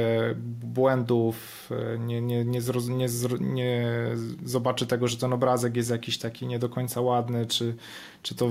błędów, 0.63 1.69
nie, 1.99 2.21
nie, 2.21 2.45
nie, 2.45 2.59
nie, 2.89 3.07
nie 3.39 3.87
zobaczy 4.45 4.87
tego, 4.87 5.07
że 5.07 5.17
ten 5.17 5.33
obrazek 5.33 5.75
jest 5.75 5.89
jakiś 5.89 6.17
taki 6.17 6.47
nie 6.47 6.59
do 6.59 6.69
końca 6.69 7.01
ładny, 7.01 7.45
czy, 7.45 7.75
czy 8.23 8.35
to 8.35 8.49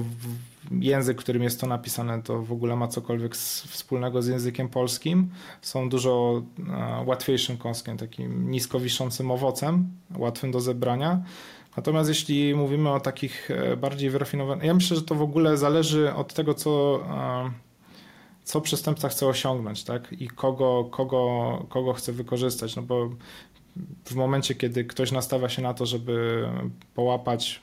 język, 0.71 1.19
którym 1.19 1.43
jest 1.43 1.61
to 1.61 1.67
napisane, 1.67 2.23
to 2.23 2.43
w 2.43 2.53
ogóle 2.53 2.77
ma 2.77 2.89
cokolwiek 2.89 3.37
wspólnego 3.37 4.23
z 4.23 4.27
językiem 4.27 4.69
polskim, 4.69 5.31
są 5.63 5.89
dużo 5.89 6.43
łatwiejszym 7.07 7.57
kąskiem, 7.57 7.97
takim 7.97 8.51
nisko 8.51 8.81
wiszącym 8.81 9.31
owocem, 9.31 9.89
łatwym 10.17 10.51
do 10.51 10.61
zebrania. 10.61 11.23
Natomiast 11.77 12.09
jeśli 12.09 12.55
mówimy 12.55 12.91
o 12.91 13.01
takich 13.01 13.51
e, 13.51 13.77
bardziej 13.77 14.11
wyrafinowanych, 14.11 14.65
ja 14.65 14.75
myślę, 14.75 14.97
że 14.97 15.03
to 15.03 15.15
w 15.15 15.23
ogóle 15.23 15.57
zależy 15.57 16.15
od 16.15 16.35
tego, 16.35 16.55
co 16.55 17.01
co 18.45 18.61
przestępca 18.61 19.09
chce 19.09 19.27
osiągnąć, 19.27 19.85
tak? 19.85 20.13
I 20.13 20.29
kogo, 20.29 20.89
kogo, 20.91 21.67
kogo 21.69 21.93
chce 21.93 22.13
wykorzystać. 22.13 22.77
No 22.77 22.83
bo 22.83 23.11
w 24.05 24.15
momencie, 24.15 24.55
kiedy 24.55 24.85
ktoś 24.85 25.13
nastawia 25.13 25.49
się 25.49 25.63
na 25.63 25.75
to, 25.75 25.87
żeby 25.87 26.49
połapać 26.95 27.61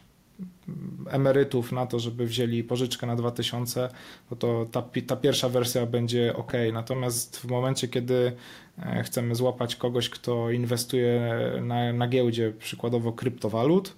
emerytów 1.10 1.72
na 1.72 1.86
to, 1.86 2.00
żeby 2.00 2.26
wzięli 2.26 2.64
pożyczkę 2.64 3.08
na 3.08 3.16
2000, 3.16 3.90
no 4.32 4.38
to 4.38 4.66
ta, 4.72 4.84
ta 5.08 5.16
pierwsza 5.16 5.50
wersja 5.50 5.86
będzie 5.86 6.36
ok. 6.36 6.52
Natomiast 6.74 7.38
w 7.38 7.46
momencie, 7.46 7.88
kiedy 7.88 8.32
e, 8.80 9.04
chcemy 9.04 9.36
złapać 9.36 9.76
kogoś, 9.76 10.10
kto 10.10 10.52
inwestuje 10.52 11.34
na, 11.62 11.94
na 11.94 12.08
giełdzie, 12.08 12.54
przykładowo 12.60 13.14
kryptowalut, 13.14 13.96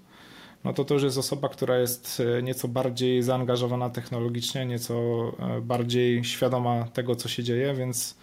no 0.64 0.74
to 0.74 0.86
to 0.86 0.94
już 0.94 1.04
jest 1.04 1.18
osoba, 1.18 1.50
która 1.50 1.78
jest 1.80 2.22
e, 2.38 2.44
nieco 2.44 2.68
bardziej 2.68 3.24
zaangażowana 3.24 3.90
technologicznie, 3.90 4.66
nieco 4.66 4.96
e, 5.40 5.62
bardziej 5.62 6.24
świadoma 6.24 6.84
tego, 6.84 7.16
co 7.16 7.30
się 7.30 7.44
dzieje, 7.44 7.74
więc 7.74 8.18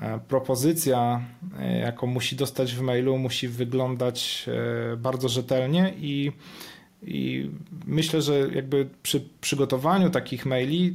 e, 0.00 0.20
propozycja, 0.28 1.20
jaką 1.80 2.06
musi 2.06 2.36
dostać 2.36 2.74
w 2.74 2.80
mailu, 2.80 3.18
musi 3.18 3.48
wyglądać 3.48 4.46
bardzo 4.96 5.28
rzetelnie 5.28 5.94
i, 5.98 6.32
i 7.02 7.50
myślę, 7.86 8.22
że 8.22 8.38
jakby 8.54 8.88
przy 9.02 9.28
przygotowaniu 9.40 10.10
takich 10.10 10.46
maili 10.46 10.92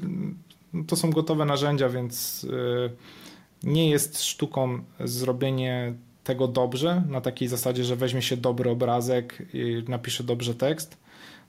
no 0.73 0.83
to 0.87 0.95
są 0.95 1.11
gotowe 1.11 1.45
narzędzia, 1.45 1.89
więc 1.89 2.47
nie 3.63 3.89
jest 3.89 4.23
sztuką 4.23 4.83
zrobienie 4.99 5.93
tego 6.23 6.47
dobrze, 6.47 7.03
na 7.07 7.21
takiej 7.21 7.47
zasadzie, 7.47 7.83
że 7.83 7.95
weźmie 7.95 8.21
się 8.21 8.37
dobry 8.37 8.69
obrazek 8.69 9.43
i 9.53 9.83
napisze 9.87 10.23
dobrze 10.23 10.55
tekst, 10.55 10.97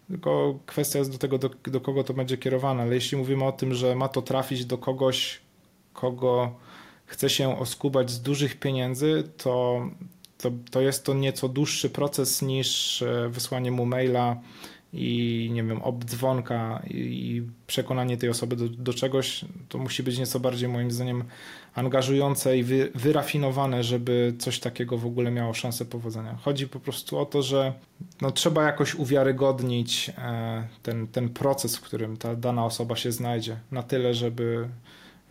tylko 0.08 0.58
kwestia 0.66 0.98
jest 0.98 1.12
do 1.12 1.18
tego, 1.18 1.38
do, 1.38 1.50
do 1.64 1.80
kogo 1.80 2.04
to 2.04 2.14
będzie 2.14 2.38
kierowane. 2.38 2.82
Ale 2.82 2.94
jeśli 2.94 3.18
mówimy 3.18 3.44
o 3.44 3.52
tym, 3.52 3.74
że 3.74 3.94
ma 3.94 4.08
to 4.08 4.22
trafić 4.22 4.64
do 4.64 4.78
kogoś, 4.78 5.40
kogo 5.92 6.54
chce 7.06 7.30
się 7.30 7.58
oskubać 7.58 8.10
z 8.10 8.22
dużych 8.22 8.58
pieniędzy, 8.58 9.24
to, 9.36 9.86
to, 10.38 10.50
to 10.70 10.80
jest 10.80 11.04
to 11.04 11.14
nieco 11.14 11.48
dłuższy 11.48 11.90
proces 11.90 12.42
niż 12.42 13.02
e, 13.02 13.28
wysłanie 13.28 13.70
mu 13.70 13.86
maila 13.86 14.36
i 14.92 15.50
nie 15.52 15.62
wiem, 15.64 15.82
obdzwonka 15.82 16.82
i 16.90 17.42
przekonanie 17.66 18.16
tej 18.16 18.28
osoby 18.28 18.56
do, 18.56 18.68
do 18.68 18.94
czegoś, 18.94 19.44
to 19.68 19.78
musi 19.78 20.02
być 20.02 20.18
nieco 20.18 20.40
bardziej 20.40 20.68
moim 20.68 20.90
zdaniem 20.90 21.24
angażujące 21.74 22.58
i 22.58 22.62
wy, 22.62 22.90
wyrafinowane, 22.94 23.84
żeby 23.84 24.34
coś 24.38 24.60
takiego 24.60 24.98
w 24.98 25.06
ogóle 25.06 25.30
miało 25.30 25.54
szansę 25.54 25.84
powodzenia. 25.84 26.38
Chodzi 26.42 26.68
po 26.68 26.80
prostu 26.80 27.18
o 27.18 27.26
to, 27.26 27.42
że 27.42 27.72
no, 28.20 28.30
trzeba 28.30 28.62
jakoś 28.62 28.94
uwiarygodnić 28.94 30.10
e, 30.18 30.68
ten, 30.82 31.06
ten 31.06 31.28
proces, 31.28 31.76
w 31.76 31.80
którym 31.80 32.16
ta 32.16 32.36
dana 32.36 32.64
osoba 32.64 32.96
się 32.96 33.12
znajdzie, 33.12 33.56
na 33.70 33.82
tyle, 33.82 34.14
żeby, 34.14 34.68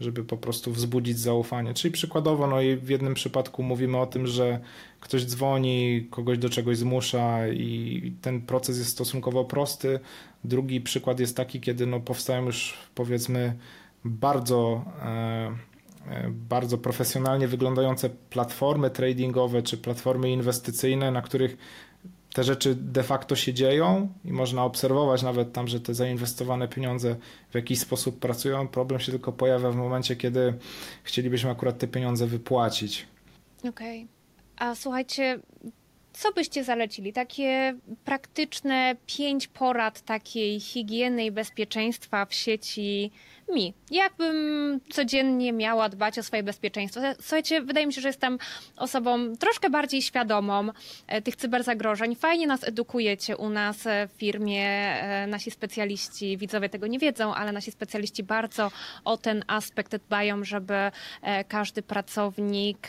żeby 0.01 0.23
po 0.23 0.37
prostu 0.37 0.71
wzbudzić 0.71 1.19
zaufanie. 1.19 1.73
Czyli 1.73 1.91
przykładowo, 1.91 2.47
no 2.47 2.61
i 2.61 2.75
w 2.75 2.89
jednym 2.89 3.13
przypadku 3.13 3.63
mówimy 3.63 3.97
o 3.97 4.05
tym, 4.05 4.27
że 4.27 4.59
ktoś 4.99 5.25
dzwoni, 5.25 6.07
kogoś 6.09 6.37
do 6.37 6.49
czegoś 6.49 6.77
zmusza 6.77 7.47
i 7.47 8.13
ten 8.21 8.41
proces 8.41 8.77
jest 8.77 8.89
stosunkowo 8.89 9.45
prosty. 9.45 9.99
Drugi 10.43 10.81
przykład 10.81 11.19
jest 11.19 11.37
taki, 11.37 11.61
kiedy 11.61 11.85
no 11.85 11.99
powstają 11.99 12.45
już 12.45 12.77
powiedzmy 12.95 13.57
bardzo 14.05 14.85
e, 15.01 15.51
e, 16.09 16.29
bardzo 16.29 16.77
profesjonalnie 16.77 17.47
wyglądające 17.47 18.09
platformy 18.09 18.89
tradingowe 18.89 19.61
czy 19.61 19.77
platformy 19.77 20.31
inwestycyjne, 20.31 21.11
na 21.11 21.21
których 21.21 21.57
te 22.33 22.43
rzeczy 22.43 22.75
de 22.75 23.03
facto 23.03 23.35
się 23.35 23.53
dzieją 23.53 24.09
i 24.25 24.31
można 24.31 24.63
obserwować 24.63 25.23
nawet 25.23 25.53
tam, 25.53 25.67
że 25.67 25.79
te 25.79 25.93
zainwestowane 25.93 26.67
pieniądze 26.67 27.15
w 27.49 27.55
jakiś 27.55 27.79
sposób 27.79 28.19
pracują. 28.19 28.67
Problem 28.67 28.99
się 28.99 29.11
tylko 29.11 29.31
pojawia 29.31 29.71
w 29.71 29.75
momencie, 29.75 30.15
kiedy 30.15 30.53
chcielibyśmy 31.03 31.49
akurat 31.49 31.77
te 31.77 31.87
pieniądze 31.87 32.27
wypłacić. 32.27 33.07
Okej. 33.59 33.69
Okay. 33.69 34.07
A 34.69 34.75
słuchajcie, 34.75 35.39
co 36.13 36.31
byście 36.31 36.63
zalecili? 36.63 37.13
Takie 37.13 37.77
praktyczne 38.05 38.95
pięć 39.05 39.47
porad 39.47 40.01
takiej 40.01 40.59
higieny 40.59 41.25
i 41.25 41.31
bezpieczeństwa 41.31 42.25
w 42.25 42.33
sieci 42.33 43.11
mi. 43.49 43.73
Jakbym 43.91 44.79
codziennie 44.89 45.53
miała 45.53 45.89
dbać 45.89 46.19
o 46.19 46.23
swoje 46.23 46.43
bezpieczeństwo? 46.43 47.01
Słuchajcie, 47.21 47.61
wydaje 47.61 47.87
mi 47.87 47.93
się, 47.93 48.01
że 48.01 48.07
jestem 48.07 48.37
osobą 48.77 49.35
troszkę 49.35 49.69
bardziej 49.69 50.01
świadomą 50.01 50.69
e, 51.07 51.21
tych 51.21 51.35
cyberzagrożeń. 51.35 52.15
Fajnie 52.15 52.47
nas 52.47 52.63
edukujecie 52.63 53.37
u 53.37 53.49
nas 53.49 53.77
w 53.83 54.17
firmie. 54.17 54.67
E, 54.67 55.27
nasi 55.27 55.51
specjaliści, 55.51 56.37
widzowie 56.37 56.69
tego 56.69 56.87
nie 56.87 56.99
wiedzą, 56.99 57.33
ale 57.33 57.51
nasi 57.51 57.71
specjaliści 57.71 58.23
bardzo 58.23 58.71
o 59.05 59.17
ten 59.17 59.43
aspekt 59.47 59.95
dbają, 59.95 60.43
żeby 60.43 60.73
e, 61.21 61.43
każdy 61.43 61.81
pracownik 61.81 62.87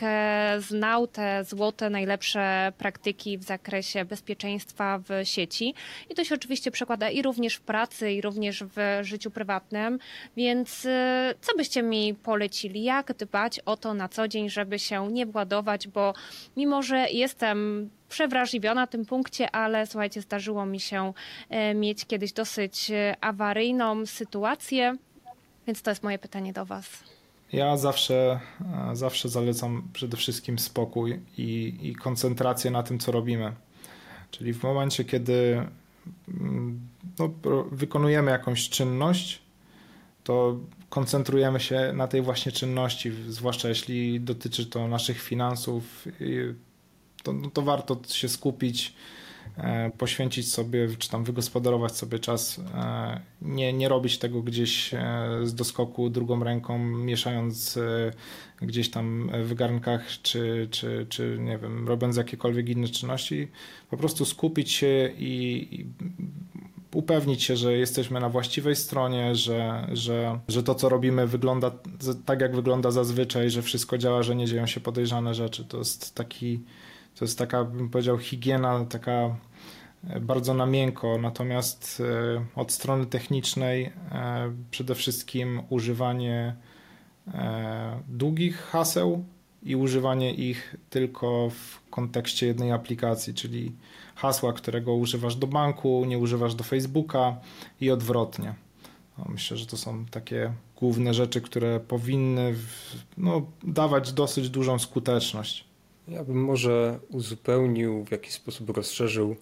znał 0.59 1.07
te 1.07 1.43
złote, 1.43 1.89
najlepsze 1.89 2.73
praktyki 2.77 3.37
w 3.37 3.43
zakresie 3.43 4.05
bezpieczeństwa 4.05 4.99
w 4.99 5.27
sieci. 5.27 5.73
I 6.09 6.15
to 6.15 6.23
się 6.23 6.35
oczywiście 6.35 6.71
przekłada 6.71 7.09
i 7.09 7.21
również 7.21 7.55
w 7.55 7.61
pracy, 7.61 8.11
i 8.11 8.21
również 8.21 8.63
w 8.63 8.99
życiu 9.01 9.31
prywatnym. 9.31 9.99
Więc 10.37 10.42
więc 10.43 10.85
y, 10.85 10.89
co 11.41 11.57
byście 11.57 11.83
mi 11.83 12.13
polecili? 12.13 12.83
Jak 12.83 13.13
dbać 13.17 13.59
o 13.59 13.77
to 13.77 13.93
na 13.93 14.09
co 14.09 14.27
dzień, 14.27 14.49
żeby 14.49 14.79
się 14.79 15.11
nie 15.11 15.25
władować, 15.25 15.87
bo 15.87 16.13
mimo, 16.57 16.83
że 16.83 17.09
jestem 17.11 17.89
przewrażliwiona 18.09 18.87
tym 18.87 19.05
punkcie, 19.05 19.51
ale 19.51 19.87
słuchajcie, 19.87 20.21
zdarzyło 20.21 20.65
mi 20.65 20.79
się 20.79 21.13
y, 21.71 21.75
mieć 21.75 22.05
kiedyś 22.05 22.33
dosyć 22.33 22.91
y, 22.91 23.15
awaryjną 23.21 24.05
sytuację, 24.05 24.97
więc 25.67 25.81
to 25.81 25.91
jest 25.91 26.03
moje 26.03 26.19
pytanie 26.19 26.53
do 26.53 26.65
Was. 26.65 27.03
Ja 27.53 27.77
zawsze, 27.77 28.39
zawsze 28.93 29.29
zalecam 29.29 29.89
przede 29.93 30.17
wszystkim 30.17 30.59
spokój 30.59 31.19
i, 31.37 31.77
i 31.81 31.95
koncentrację 31.95 32.71
na 32.71 32.83
tym, 32.83 32.99
co 32.99 33.11
robimy. 33.11 33.53
Czyli 34.31 34.53
w 34.53 34.63
momencie, 34.63 35.05
kiedy 35.05 35.65
mm, 36.27 36.79
no, 37.19 37.29
wykonujemy 37.71 38.31
jakąś 38.31 38.69
czynność, 38.69 39.42
to 40.23 40.59
koncentrujemy 40.89 41.59
się 41.59 41.93
na 41.93 42.07
tej 42.07 42.21
właśnie 42.21 42.51
czynności, 42.51 43.11
zwłaszcza 43.27 43.69
jeśli 43.69 44.21
dotyczy 44.21 44.65
to 44.65 44.87
naszych 44.87 45.21
finansów, 45.21 46.07
to, 47.23 47.33
no 47.33 47.49
to 47.49 47.61
warto 47.61 47.99
się 48.07 48.29
skupić, 48.29 48.93
e, 49.57 49.91
poświęcić 49.97 50.51
sobie, 50.51 50.87
czy 50.99 51.09
tam 51.09 51.23
wygospodarować 51.23 51.95
sobie 51.95 52.19
czas, 52.19 52.61
e, 52.75 53.19
nie, 53.41 53.73
nie 53.73 53.89
robić 53.89 54.17
tego 54.17 54.41
gdzieś 54.41 54.93
e, 54.93 54.99
z 55.43 55.55
doskoku 55.55 56.09
drugą 56.09 56.43
ręką, 56.43 56.79
mieszając 56.79 57.79
gdzieś 58.61 58.89
tam 58.89 59.31
w 59.43 59.53
garnkach, 59.53 60.07
czy, 60.21 60.67
czy, 60.71 61.05
czy 61.09 61.37
nie 61.39 61.57
wiem, 61.57 61.87
robiąc 61.87 62.17
jakiekolwiek 62.17 62.69
inne 62.69 62.87
czynności, 62.87 63.47
po 63.89 63.97
prostu 63.97 64.25
skupić 64.25 64.71
się 64.71 65.11
i, 65.17 65.67
i 65.71 65.85
upewnić 66.93 67.43
się, 67.43 67.57
że 67.57 67.73
jesteśmy 67.73 68.19
na 68.19 68.29
właściwej 68.29 68.75
stronie, 68.75 69.35
że, 69.35 69.87
że, 69.93 70.39
że 70.47 70.63
to, 70.63 70.75
co 70.75 70.89
robimy, 70.89 71.27
wygląda 71.27 71.71
tak, 72.25 72.41
jak 72.41 72.55
wygląda 72.55 72.91
zazwyczaj, 72.91 73.49
że 73.49 73.61
wszystko 73.61 73.97
działa, 73.97 74.23
że 74.23 74.35
nie 74.35 74.45
dzieją 74.45 74.67
się 74.67 74.79
podejrzane 74.79 75.33
rzeczy. 75.33 75.65
To 75.65 75.77
jest 75.77 76.15
taki, 76.15 76.59
to 77.15 77.25
jest 77.25 77.37
taka, 77.37 77.63
bym 77.63 77.89
powiedział, 77.89 78.17
higiena, 78.17 78.85
taka 78.85 79.35
e, 80.09 80.19
bardzo 80.19 80.53
na 80.53 80.65
miękko, 80.65 81.17
natomiast 81.17 82.01
e, 82.05 82.45
od 82.55 82.71
strony 82.71 83.05
technicznej 83.05 83.83
e, 83.85 83.91
przede 84.71 84.95
wszystkim 84.95 85.61
używanie 85.69 86.55
długich 88.07 88.57
haseł 88.57 89.25
i 89.63 89.75
używanie 89.75 90.33
ich 90.33 90.75
tylko 90.89 91.49
w 91.49 91.89
kontekście 91.89 92.47
jednej 92.47 92.71
aplikacji, 92.71 93.33
czyli 93.33 93.71
hasła, 94.15 94.53
którego 94.53 94.93
używasz 94.93 95.35
do 95.35 95.47
banku, 95.47 96.05
nie 96.05 96.17
używasz 96.17 96.55
do 96.55 96.63
Facebooka 96.63 97.37
i 97.81 97.91
odwrotnie. 97.91 98.55
No, 99.17 99.25
myślę, 99.29 99.57
że 99.57 99.65
to 99.65 99.77
są 99.77 100.05
takie 100.05 100.53
główne 100.75 101.13
rzeczy, 101.13 101.41
które 101.41 101.79
powinny 101.79 102.55
no, 103.17 103.41
dawać 103.63 104.13
dosyć 104.13 104.49
dużą 104.49 104.79
skuteczność. 104.79 105.65
Ja 106.07 106.23
bym 106.23 106.43
może 106.43 106.99
uzupełnił, 107.09 108.05
w 108.05 108.11
jakiś 108.11 108.33
sposób 108.33 108.69
rozszerzył 108.69 109.35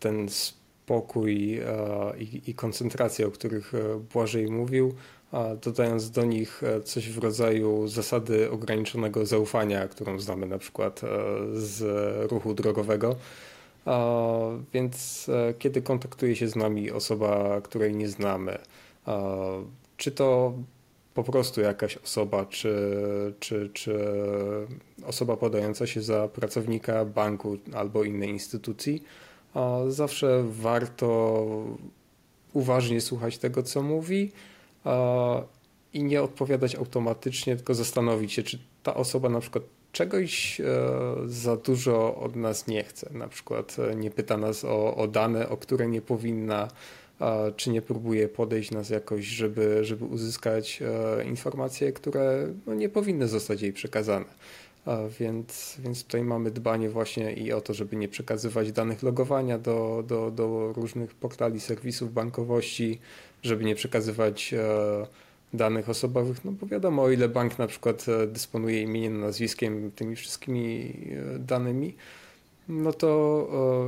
ten 0.00 0.28
spokój 0.28 1.60
i, 2.46 2.54
koncentrację, 2.54 3.26
o 3.26 3.30
których 3.30 3.74
e, 3.74 3.98
Błażej 4.12 4.50
mówił, 4.50 4.94
dodając 5.62 6.10
do 6.10 6.24
nich 6.24 6.62
e, 6.62 6.80
coś 6.80 7.10
w 7.10 7.18
rodzaju 7.18 7.88
zasady 7.88 8.50
ograniczonego 8.50 9.26
zaufania, 9.26 9.88
którą 9.88 10.18
znamy 10.18 10.46
na 10.46 10.58
przykład 10.58 11.04
e, 11.04 11.08
z 11.52 11.82
ruchu 12.30 12.54
drogowego. 12.54 13.16
Więc 14.74 15.26
kiedy 15.58 15.82
kontaktuje 15.82 16.36
się 16.36 16.48
z 16.48 16.56
nami 16.56 16.90
osoba, 16.90 17.60
której 17.60 17.96
nie 17.96 18.08
znamy, 18.08 18.58
czy 19.96 20.10
to 20.10 20.52
po 21.14 21.24
prostu 21.24 21.60
jakaś 21.60 21.96
osoba, 21.96 22.46
czy, 22.46 22.74
czy, 23.40 23.70
czy 23.72 23.98
osoba 25.06 25.36
podająca 25.36 25.86
się 25.86 26.02
za 26.02 26.28
pracownika 26.28 27.04
banku 27.04 27.56
albo 27.74 28.04
innej 28.04 28.30
instytucji, 28.30 29.02
zawsze 29.88 30.44
warto 30.48 31.46
uważnie 32.52 33.00
słuchać 33.00 33.38
tego, 33.38 33.62
co 33.62 33.82
mówi 33.82 34.32
i 35.92 36.02
nie 36.02 36.22
odpowiadać 36.22 36.74
automatycznie, 36.74 37.56
tylko 37.56 37.74
zastanowić 37.74 38.32
się, 38.32 38.42
czy 38.42 38.58
ta 38.82 38.94
osoba 38.94 39.28
na 39.28 39.40
przykład 39.40 39.64
czegoś 39.92 40.60
e, 40.60 40.64
za 41.26 41.56
dużo 41.56 42.16
od 42.16 42.36
nas 42.36 42.66
nie 42.66 42.84
chce. 42.84 43.10
Na 43.12 43.28
przykład 43.28 43.76
e, 43.92 43.96
nie 43.96 44.10
pyta 44.10 44.36
nas 44.36 44.64
o, 44.64 44.96
o 44.96 45.08
dane, 45.08 45.48
o 45.48 45.56
które 45.56 45.88
nie 45.88 46.02
powinna 46.02 46.68
czy 47.56 47.70
nie 47.70 47.82
próbuje 47.82 48.28
podejść 48.28 48.70
nas 48.70 48.90
jakoś, 48.90 49.24
żeby, 49.24 49.84
żeby 49.84 50.04
uzyskać 50.04 50.82
e, 50.82 51.24
informacje, 51.24 51.92
które 51.92 52.48
no, 52.66 52.74
nie 52.74 52.88
powinny 52.88 53.28
zostać 53.28 53.62
jej 53.62 53.72
przekazane. 53.72 54.26
Więc, 55.20 55.76
więc 55.78 56.04
tutaj 56.04 56.22
mamy 56.24 56.50
dbanie 56.50 56.90
właśnie 56.90 57.32
i 57.32 57.52
o 57.52 57.60
to, 57.60 57.74
żeby 57.74 57.96
nie 57.96 58.08
przekazywać 58.08 58.72
danych 58.72 59.02
logowania 59.02 59.58
do, 59.58 60.04
do, 60.06 60.30
do 60.30 60.72
różnych 60.72 61.14
portali, 61.14 61.60
serwisów 61.60 62.12
bankowości, 62.12 63.00
żeby 63.42 63.64
nie 63.64 63.74
przekazywać 63.74 64.54
e, 64.54 65.06
danych 65.54 65.88
osobowych, 65.88 66.44
no 66.44 66.52
bo 66.52 66.66
wiadomo, 66.66 67.02
o 67.02 67.10
ile 67.10 67.28
bank 67.28 67.58
na 67.58 67.66
przykład 67.66 68.06
e, 68.08 68.26
dysponuje 68.26 68.82
imieniem, 68.82 69.20
nazwiskiem, 69.20 69.90
tymi 69.90 70.16
wszystkimi 70.16 70.94
danymi, 71.38 71.94
no 72.68 72.92
to 72.92 73.86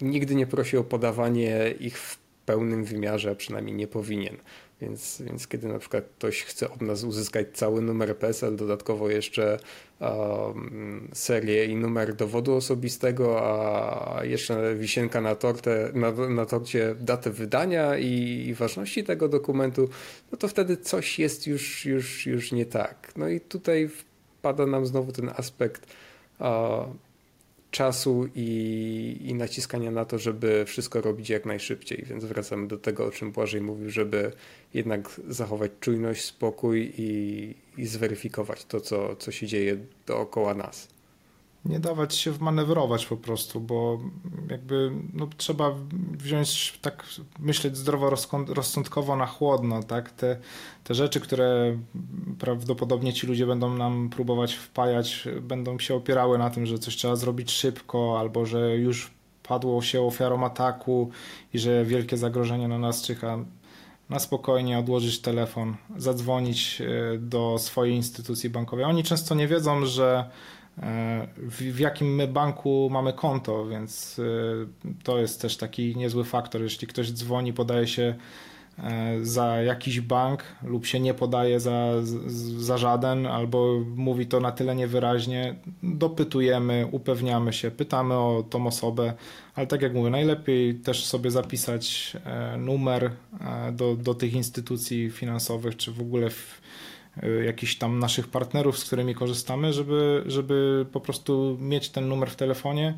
nigdy 0.00 0.34
nie 0.34 0.46
prosi 0.46 0.76
o 0.76 0.84
podawanie 0.84 1.74
ich 1.80 1.98
w 1.98 2.18
pełnym 2.46 2.84
wymiarze, 2.84 3.30
a 3.30 3.34
przynajmniej 3.34 3.76
nie 3.76 3.86
powinien. 3.86 4.36
Więc, 4.82 5.22
więc 5.26 5.48
kiedy 5.48 5.68
na 5.68 5.78
przykład 5.78 6.04
ktoś 6.18 6.42
chce 6.42 6.70
od 6.70 6.80
nas 6.82 7.04
uzyskać 7.04 7.46
cały 7.52 7.82
numer 7.82 8.16
PESEL, 8.16 8.56
dodatkowo 8.56 9.10
jeszcze 9.10 9.58
um, 10.00 11.08
serię 11.12 11.66
i 11.66 11.76
numer 11.76 12.14
dowodu 12.14 12.54
osobistego, 12.54 13.40
a 13.42 14.24
jeszcze 14.24 14.74
wisienka 14.74 15.20
na, 15.20 15.34
tortę, 15.34 15.90
na, 15.94 16.12
na 16.12 16.46
torcie 16.46 16.94
datę 17.00 17.30
wydania 17.30 17.98
i, 17.98 18.44
i 18.48 18.54
ważności 18.54 19.04
tego 19.04 19.28
dokumentu, 19.28 19.88
no 20.32 20.38
to 20.38 20.48
wtedy 20.48 20.76
coś 20.76 21.18
jest 21.18 21.46
już, 21.46 21.86
już, 21.86 22.26
już 22.26 22.52
nie 22.52 22.66
tak. 22.66 23.12
No 23.16 23.28
i 23.28 23.40
tutaj 23.40 23.88
wpada 24.38 24.66
nam 24.66 24.86
znowu 24.86 25.12
ten 25.12 25.30
aspekt 25.36 25.86
uh, 26.40 26.46
czasu 27.72 28.28
i, 28.34 29.16
i 29.20 29.34
naciskania 29.34 29.90
na 29.90 30.04
to, 30.04 30.18
żeby 30.18 30.64
wszystko 30.66 31.00
robić 31.00 31.30
jak 31.30 31.46
najszybciej. 31.46 32.04
Więc 32.06 32.24
wracamy 32.24 32.68
do 32.68 32.78
tego, 32.78 33.06
o 33.06 33.10
czym 33.10 33.32
Błażej 33.32 33.60
mówił, 33.60 33.90
żeby 33.90 34.32
jednak 34.74 35.20
zachować 35.28 35.70
czujność, 35.80 36.24
spokój 36.24 36.92
i, 36.98 37.54
i 37.78 37.86
zweryfikować 37.86 38.64
to, 38.64 38.80
co, 38.80 39.16
co 39.16 39.32
się 39.32 39.46
dzieje 39.46 39.76
dookoła 40.06 40.54
nas 40.54 40.88
nie 41.64 41.80
dawać 41.80 42.14
się 42.14 42.32
wmanewrować 42.32 43.06
po 43.06 43.16
prostu, 43.16 43.60
bo 43.60 44.00
jakby 44.50 44.90
no, 45.14 45.28
trzeba 45.36 45.74
wziąć, 46.12 46.78
tak 46.82 47.04
myśleć 47.38 47.76
zdroworozsądkowo 47.76 49.16
na 49.16 49.26
chłodno, 49.26 49.82
tak? 49.82 50.10
Te, 50.10 50.36
te 50.84 50.94
rzeczy, 50.94 51.20
które 51.20 51.78
prawdopodobnie 52.38 53.12
ci 53.12 53.26
ludzie 53.26 53.46
będą 53.46 53.74
nam 53.74 54.10
próbować 54.10 54.54
wpajać, 54.54 55.28
będą 55.40 55.78
się 55.78 55.94
opierały 55.94 56.38
na 56.38 56.50
tym, 56.50 56.66
że 56.66 56.78
coś 56.78 56.96
trzeba 56.96 57.16
zrobić 57.16 57.50
szybko, 57.50 58.20
albo 58.20 58.46
że 58.46 58.76
już 58.76 59.10
padło 59.42 59.82
się 59.82 60.02
ofiarą 60.02 60.44
ataku 60.44 61.10
i 61.54 61.58
że 61.58 61.84
wielkie 61.84 62.16
zagrożenie 62.16 62.68
na 62.68 62.78
nas 62.78 63.02
czyha. 63.02 63.38
Na 64.10 64.18
spokojnie 64.18 64.78
odłożyć 64.78 65.20
telefon, 65.20 65.76
zadzwonić 65.96 66.80
e, 66.80 67.18
do 67.18 67.58
swojej 67.58 67.94
instytucji 67.94 68.50
bankowej. 68.50 68.84
Oni 68.84 69.04
często 69.04 69.34
nie 69.34 69.48
wiedzą, 69.48 69.86
że 69.86 70.30
w, 71.36 71.78
jakim 71.78 72.14
my 72.14 72.28
banku 72.28 72.88
mamy 72.92 73.12
konto, 73.12 73.66
więc 73.66 74.18
e, 74.18 74.94
to 75.02 75.18
jest 75.18 75.42
też 75.42 75.56
taki 75.56 75.96
niezły 75.96 76.24
faktor. 76.24 76.62
Jeśli 76.62 76.86
ktoś 76.86 77.12
dzwoni, 77.12 77.52
podaje 77.52 77.86
się 77.86 78.14
e, 78.78 79.18
za 79.22 79.62
jakiś 79.62 80.00
bank 80.00 80.44
lub 80.62 80.86
się 80.86 81.00
nie 81.00 81.14
podaje 81.14 81.60
za, 81.60 81.92
za 82.58 82.78
żaden, 82.78 83.26
albo 83.26 83.80
mówi 83.96 84.26
to 84.26 84.40
na 84.40 84.52
tyle 84.52 84.74
niewyraźnie, 84.74 85.54
dopytujemy, 85.82 86.88
upewniamy 86.90 87.52
się, 87.52 87.70
pytamy 87.70 88.14
o 88.14 88.44
tą 88.50 88.66
osobę, 88.66 89.14
ale 89.54 89.66
tak 89.66 89.82
jak 89.82 89.94
mówię, 89.94 90.10
najlepiej 90.10 90.74
też 90.74 91.04
sobie 91.04 91.30
zapisać 91.30 92.16
e, 92.24 92.56
numer 92.56 93.10
do, 93.72 93.96
do 93.96 94.14
tych 94.14 94.34
instytucji 94.34 95.10
finansowych, 95.10 95.76
czy 95.76 95.92
w 95.92 96.00
ogóle 96.00 96.30
w, 96.30 96.61
Y, 96.61 96.61
jakichś 97.44 97.76
tam 97.76 97.98
naszych 97.98 98.28
partnerów, 98.28 98.78
z 98.78 98.84
którymi 98.84 99.14
korzystamy, 99.14 99.72
żeby, 99.72 100.22
żeby 100.26 100.86
po 100.92 101.00
prostu 101.00 101.56
mieć 101.60 101.90
ten 101.90 102.08
numer 102.08 102.30
w 102.30 102.36
telefonie. 102.36 102.94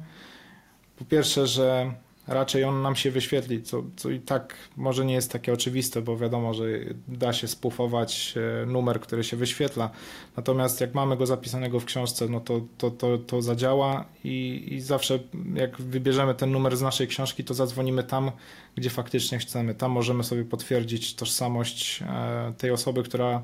Po 0.97 1.05
pierwsze, 1.05 1.47
że 1.47 1.95
raczej 2.27 2.65
on 2.65 2.83
nam 2.83 2.97
się 2.97 3.11
wyświetli, 3.11 3.63
co, 3.63 3.83
co 3.97 4.11
i 4.11 4.21
tak 4.21 4.55
może 4.77 5.05
nie 5.05 5.15
jest 5.15 5.33
takie 5.33 5.53
oczywiste, 5.53 6.03
bo 6.03 6.17
wiadomo, 6.17 6.55
że 6.55 6.65
da 7.09 7.33
się 7.33 7.49
spufować 7.49 8.35
e, 8.63 8.67
numer, 8.67 9.01
który 9.01 9.25
się 9.25 9.37
wyświetla. 9.37 9.91
Natomiast 10.37 10.81
jak 10.81 10.95
mamy 10.95 11.17
go 11.17 11.27
zapisanego 11.27 11.81
w 11.81 11.85
książce, 11.85 12.29
no 12.29 12.41
to, 12.41 12.61
to, 12.79 12.91
to, 12.91 13.19
to 13.19 13.43
zadziała 13.43 14.05
i, 14.25 14.69
i 14.71 14.81
zawsze 14.81 15.19
jak 15.55 15.81
wybierzemy 15.81 16.35
ten 16.35 16.51
numer 16.51 16.77
z 16.77 16.83
naszej 16.83 17.09
książki, 17.09 17.45
to 17.45 17.55
zadzwonimy 17.55 18.05
tam, 18.05 18.31
gdzie 18.75 18.91
faktycznie 18.91 19.39
chcemy. 19.39 19.75
Tam 19.75 19.91
możemy 19.91 20.25
sobie 20.25 20.45
potwierdzić 20.45 21.15
tożsamość 21.15 22.03
e, 22.03 22.53
tej 22.59 22.71
osoby, 22.71 23.03
która 23.03 23.43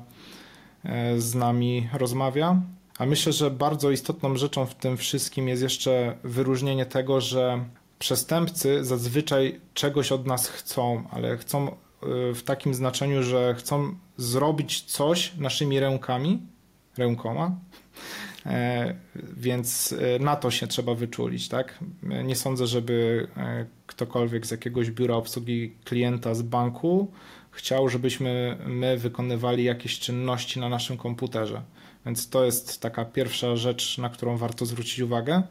z 1.17 1.35
nami 1.35 1.89
rozmawia. 1.93 2.61
A 2.97 3.05
myślę, 3.05 3.33
że 3.33 3.51
bardzo 3.51 3.91
istotną 3.91 4.35
rzeczą 4.35 4.65
w 4.65 4.75
tym 4.75 4.97
wszystkim 4.97 5.47
jest 5.47 5.61
jeszcze 5.61 6.17
wyróżnienie 6.23 6.85
tego, 6.85 7.21
że 7.21 7.65
przestępcy 7.99 8.85
zazwyczaj 8.85 9.59
czegoś 9.73 10.11
od 10.11 10.27
nas 10.27 10.47
chcą, 10.47 11.03
ale 11.11 11.37
chcą 11.37 11.75
w 12.35 12.41
takim 12.45 12.73
znaczeniu, 12.73 13.23
że 13.23 13.55
chcą 13.57 13.95
zrobić 14.17 14.81
coś 14.81 15.35
naszymi 15.37 15.79
rękami, 15.79 16.39
rękoma, 16.97 17.55
e, 18.45 18.95
więc 19.15 19.95
na 20.19 20.35
to 20.35 20.51
się 20.51 20.67
trzeba 20.67 20.95
wyczulić, 20.95 21.49
tak? 21.49 21.79
Nie 22.23 22.35
sądzę, 22.35 22.67
żeby 22.67 23.27
ktokolwiek 23.87 24.45
z 24.45 24.51
jakiegoś 24.51 24.91
biura 24.91 25.15
obsługi 25.15 25.73
klienta 25.85 26.35
z 26.35 26.41
banku 26.41 27.11
chciał, 27.51 27.89
żebyśmy 27.89 28.57
my 28.65 28.97
wykonywali 28.97 29.63
jakieś 29.63 29.99
czynności 29.99 30.59
na 30.59 30.69
naszym 30.69 30.97
komputerze. 30.97 31.61
Więc 32.05 32.29
to 32.29 32.45
jest 32.45 32.81
taka 32.81 33.05
pierwsza 33.05 33.55
rzecz, 33.55 33.97
na 33.97 34.09
którą 34.09 34.37
warto 34.37 34.65
zwrócić 34.65 34.99
uwagę. 34.99 35.43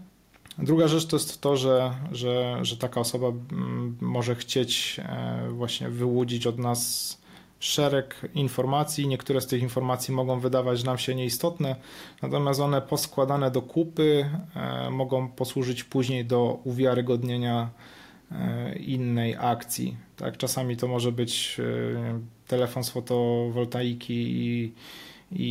Druga 0.59 0.89
rzecz 0.89 1.07
to 1.07 1.17
jest 1.17 1.41
to, 1.41 1.57
że, 1.57 1.95
że, 2.13 2.59
że 2.63 2.77
taka 2.77 3.01
osoba 3.01 3.27
mm, 3.27 3.97
może 4.01 4.35
chcieć 4.35 5.01
e, 5.05 5.49
właśnie 5.51 5.89
wyłudzić 5.89 6.47
od 6.47 6.59
nas 6.59 7.21
szereg 7.61 8.31
informacji. 8.35 9.09
Niektóre 9.09 9.41
z 9.41 9.47
tych 9.47 9.63
informacji 9.63 10.15
mogą 10.15 10.41
wydawać 10.41 10.85
nam 10.85 10.99
się 10.99 11.15
nieistotne, 11.15 11.77
natomiast 12.23 12.61
one 12.61 12.83
poskładane 12.83 13.51
do 13.51 13.63
kupy 13.63 14.31
e, 14.57 14.91
mogą 14.91 15.29
posłużyć 15.29 15.85
później 15.85 16.25
do 16.25 16.59
uwiarygodnienia 16.65 17.71
innej 18.87 19.37
akcji. 19.39 19.97
Tak, 20.17 20.37
czasami 20.37 20.77
to 20.77 20.89
może 20.89 21.13
być 21.13 21.61
telefon 22.47 22.85
z 22.85 22.91
fotowoltaiki 22.91 24.15
i, 24.15 24.73
i, 25.33 25.45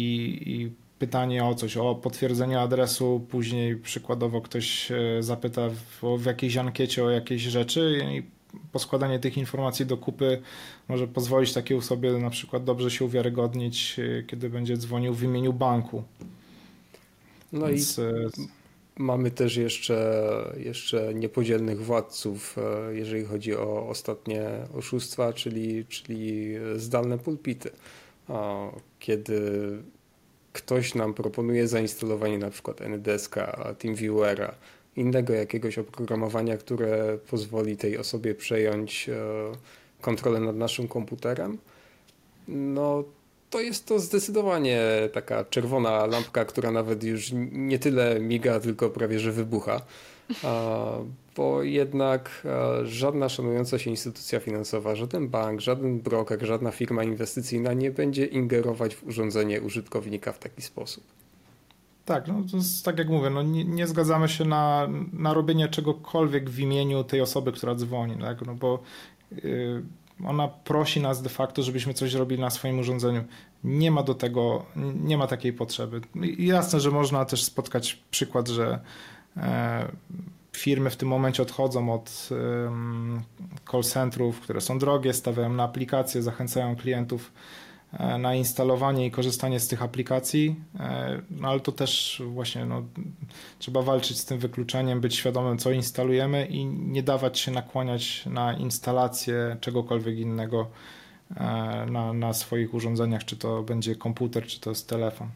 i 0.46 0.72
pytanie 1.00 1.46
o 1.46 1.56
coś, 1.56 1.78
o 1.78 1.96
potwierdzenie 1.96 2.60
adresu, 2.60 3.26
później 3.30 3.76
przykładowo 3.76 4.42
ktoś 4.42 4.92
zapyta 5.20 5.70
w, 5.70 6.18
w 6.18 6.26
jakiejś 6.26 6.58
ankiecie 6.58 7.04
o 7.04 7.10
jakieś 7.10 7.42
rzeczy 7.42 8.06
i 8.12 8.40
poskładanie 8.72 9.20
tych 9.20 9.38
informacji 9.38 9.86
do 9.86 9.98
kupy 9.98 10.42
może 10.88 11.08
pozwolić 11.08 11.54
takiej 11.54 11.78
osobie 11.78 12.12
na 12.12 12.30
przykład 12.30 12.64
dobrze 12.64 12.92
się 12.92 13.06
uwiarygodnić, 13.06 14.00
e, 14.00 14.24
kiedy 14.24 14.50
będzie 14.50 14.78
dzwonił 14.78 15.14
w 15.14 15.24
imieniu 15.24 15.54
banku. 15.54 16.04
No 17.54 17.68
Więc... 17.68 17.98
i 17.98 18.02
e, 18.02 18.30
mamy 19.00 19.32
też 19.32 19.56
jeszcze, 19.56 20.54
jeszcze 20.58 21.14
niepodzielnych 21.14 21.82
władców, 21.82 22.56
e, 22.58 22.96
jeżeli 22.96 23.26
chodzi 23.26 23.56
o 23.56 23.88
ostatnie 23.88 24.50
oszustwa, 24.74 25.34
czyli, 25.34 25.86
czyli 25.86 26.54
zdalne 26.76 27.18
pulpity. 27.18 27.72
Kiedy 29.00 29.42
ktoś 30.54 30.96
nam 30.96 31.14
proponuje 31.14 31.68
zainstalowanie 31.68 32.38
na 32.38 32.50
przykład 32.50 32.82
NDSK, 32.82 33.36
TeamViewera, 33.80 34.56
innego 34.96 35.34
jakiegoś 35.34 35.78
oprogramowania, 35.78 36.58
które 36.58 37.18
pozwoli 37.30 37.78
tej 37.78 37.98
osobie 37.98 38.36
przejąć 38.36 39.10
e, 39.10 39.16
kontrolę 40.02 40.40
nad 40.40 40.56
naszym 40.56 40.88
komputerem, 40.88 41.58
no 42.48 43.04
to 43.50 43.62
jest 43.62 43.86
to 43.86 44.00
zdecydowanie 44.00 44.82
taka 45.14 45.46
czerwona 45.46 46.06
lampka, 46.06 46.46
która 46.46 46.72
nawet 46.72 47.04
już 47.04 47.32
nie 47.52 47.80
tyle 47.80 48.20
miga, 48.20 48.60
tylko 48.60 48.90
prawie 48.90 49.20
że 49.20 49.32
wybucha 49.32 49.82
bo 51.36 51.64
jednak 51.64 52.48
żadna 52.84 53.30
szanująca 53.30 53.80
się 53.80 53.90
instytucja 53.90 54.40
finansowa, 54.40 54.96
żaden 54.96 55.28
bank, 55.28 55.62
żaden 55.62 56.00
broker, 56.00 56.46
żadna 56.46 56.72
firma 56.72 57.04
inwestycyjna 57.04 57.74
nie 57.74 57.92
będzie 57.92 58.26
ingerować 58.26 58.96
w 58.96 59.08
urządzenie 59.08 59.62
użytkownika 59.62 60.32
w 60.32 60.40
taki 60.40 60.62
sposób. 60.62 61.04
Tak, 62.06 62.28
no 62.28 62.44
to 62.52 62.58
jest, 62.58 62.86
tak 62.86 62.98
jak 62.98 63.10
mówię, 63.10 63.30
no 63.30 63.44
nie, 63.44 63.66
nie, 63.66 63.88
zgadzamy 63.88 64.30
się 64.30 64.46
na, 64.46 64.90
na 65.14 65.34
robienie 65.34 65.68
czegokolwiek 65.68 66.50
w 66.50 66.60
imieniu 66.60 67.04
tej 67.04 67.22
osoby, 67.22 67.52
która 67.52 67.76
dzwoni, 67.76 68.18
tak? 68.22 68.46
no 68.46 68.56
bo 68.56 68.80
yy, 69.32 69.84
ona 70.26 70.48
prosi 70.48 71.02
nas 71.02 71.22
de 71.22 71.30
facto, 71.30 71.64
żebyśmy 71.64 71.94
coś 71.94 72.14
robili 72.14 72.42
na 72.42 72.50
swoim 72.50 72.80
urządzeniu. 72.80 73.24
Nie 73.64 73.92
ma 73.92 74.04
do 74.04 74.16
tego, 74.16 74.66
nie 74.96 75.18
ma 75.18 75.28
takiej 75.28 75.54
potrzeby. 75.54 76.02
I 76.16 76.46
jasne, 76.46 76.80
że 76.80 76.92
można 76.92 77.26
też 77.26 77.44
spotkać 77.44 78.04
przykład, 78.12 78.48
że 78.48 78.80
e, 79.38 79.92
firmy 80.52 80.90
w 80.90 80.98
tym 80.98 81.10
momencie 81.10 81.44
odchodzą 81.44 81.94
od 81.94 82.30
call 83.72 83.84
centrów, 83.84 84.40
które 84.40 84.62
są 84.62 84.80
drogie, 84.80 85.14
stawiają 85.14 85.54
na 85.54 85.64
aplikacje, 85.64 86.22
zachęcają 86.22 86.76
klientów 86.76 87.32
na 88.20 88.36
instalowanie 88.36 89.06
i 89.06 89.12
korzystanie 89.12 89.60
z 89.60 89.68
tych 89.68 89.84
aplikacji, 89.84 90.56
e, 90.80 91.22
no 91.32 91.48
ale 91.48 91.60
to 91.60 91.72
też 91.72 92.22
właśnie 92.26 92.66
no, 92.66 92.84
trzeba 93.60 93.82
walczyć 93.82 94.20
z 94.20 94.26
tym 94.26 94.40
wykluczeniem, 94.40 95.02
być 95.02 95.16
świadomym, 95.16 95.58
co 95.58 95.72
instalujemy 95.72 96.46
i 96.46 96.66
nie 96.66 97.04
dawać 97.04 97.40
się 97.40 97.52
nakłaniać 97.52 98.26
na 98.26 98.54
instalację 98.54 99.58
czegokolwiek 99.62 100.18
innego 100.18 100.68
e, 101.36 101.86
na, 101.92 102.14
na 102.14 102.34
swoich 102.34 102.74
urządzeniach, 102.74 103.26
czy 103.26 103.38
to 103.38 103.64
będzie 103.64 103.96
komputer, 103.96 104.46
czy 104.48 104.60
to 104.60 104.70
jest 104.70 104.90
telefon. 104.90 105.30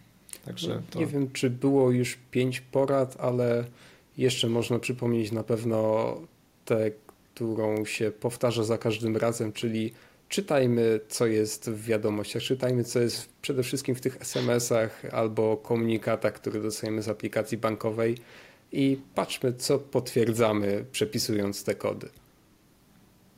Także 0.46 0.82
to... 0.90 1.00
Nie 1.00 1.06
wiem, 1.06 1.32
czy 1.32 1.50
było 1.50 1.92
już 1.92 2.18
pięć 2.32 2.62
porad, 2.62 3.18
ale 3.20 3.66
jeszcze 4.18 4.50
można 4.50 4.80
przypomnieć 4.80 5.32
na 5.32 5.44
pewno 5.44 6.08
tę, 6.66 6.92
którą 7.34 7.86
się 7.86 8.12
powtarza 8.12 8.64
za 8.64 8.78
każdym 8.78 9.18
razem, 9.18 9.54
czyli 9.54 9.94
czytajmy, 10.34 11.00
co 11.10 11.26
jest 11.26 11.70
w 11.70 11.86
wiadomościach, 11.86 12.44
czytajmy, 12.44 12.84
co 12.84 13.00
jest 13.00 13.30
przede 13.42 13.64
wszystkim 13.64 13.96
w 13.96 14.02
tych 14.02 14.22
SMS-ach 14.22 15.06
albo 15.12 15.58
komunikatach, 15.58 16.34
które 16.34 16.62
dostajemy 16.62 17.02
z 17.02 17.10
aplikacji 17.10 17.58
bankowej 17.58 18.18
i 18.72 19.00
patrzmy, 19.16 19.54
co 19.54 19.80
potwierdzamy, 19.80 20.86
przepisując 20.92 21.64
te 21.64 21.76
kody. 21.76 22.10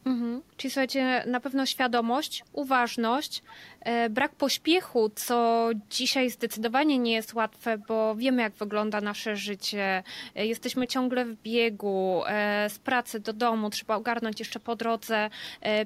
Mhm. 0.06 0.42
Czyli 0.58 0.72
słuchajcie, 0.72 1.24
na 1.28 1.40
pewno 1.40 1.66
świadomość, 1.66 2.44
uważność, 2.54 3.44
e, 3.82 4.10
brak 4.10 4.36
pośpiechu, 4.36 5.12
co 5.16 5.70
dzisiaj 5.90 6.30
zdecydowanie 6.30 7.00
nie 7.00 7.14
jest 7.14 7.34
łatwe, 7.34 7.78
bo 7.78 8.16
wiemy, 8.16 8.42
jak 8.42 8.54
wygląda 8.54 9.02
nasze 9.02 9.36
życie. 9.36 10.04
E, 10.36 10.46
jesteśmy 10.46 10.88
ciągle 10.88 11.26
w 11.26 11.36
biegu, 11.42 12.22
e, 12.28 12.70
z 12.70 12.80
pracy 12.80 13.20
do 13.20 13.34
domu, 13.34 13.70
trzeba 13.70 13.96
ogarnąć 13.96 14.40
jeszcze 14.40 14.60
po 14.60 14.76
drodze 14.76 15.30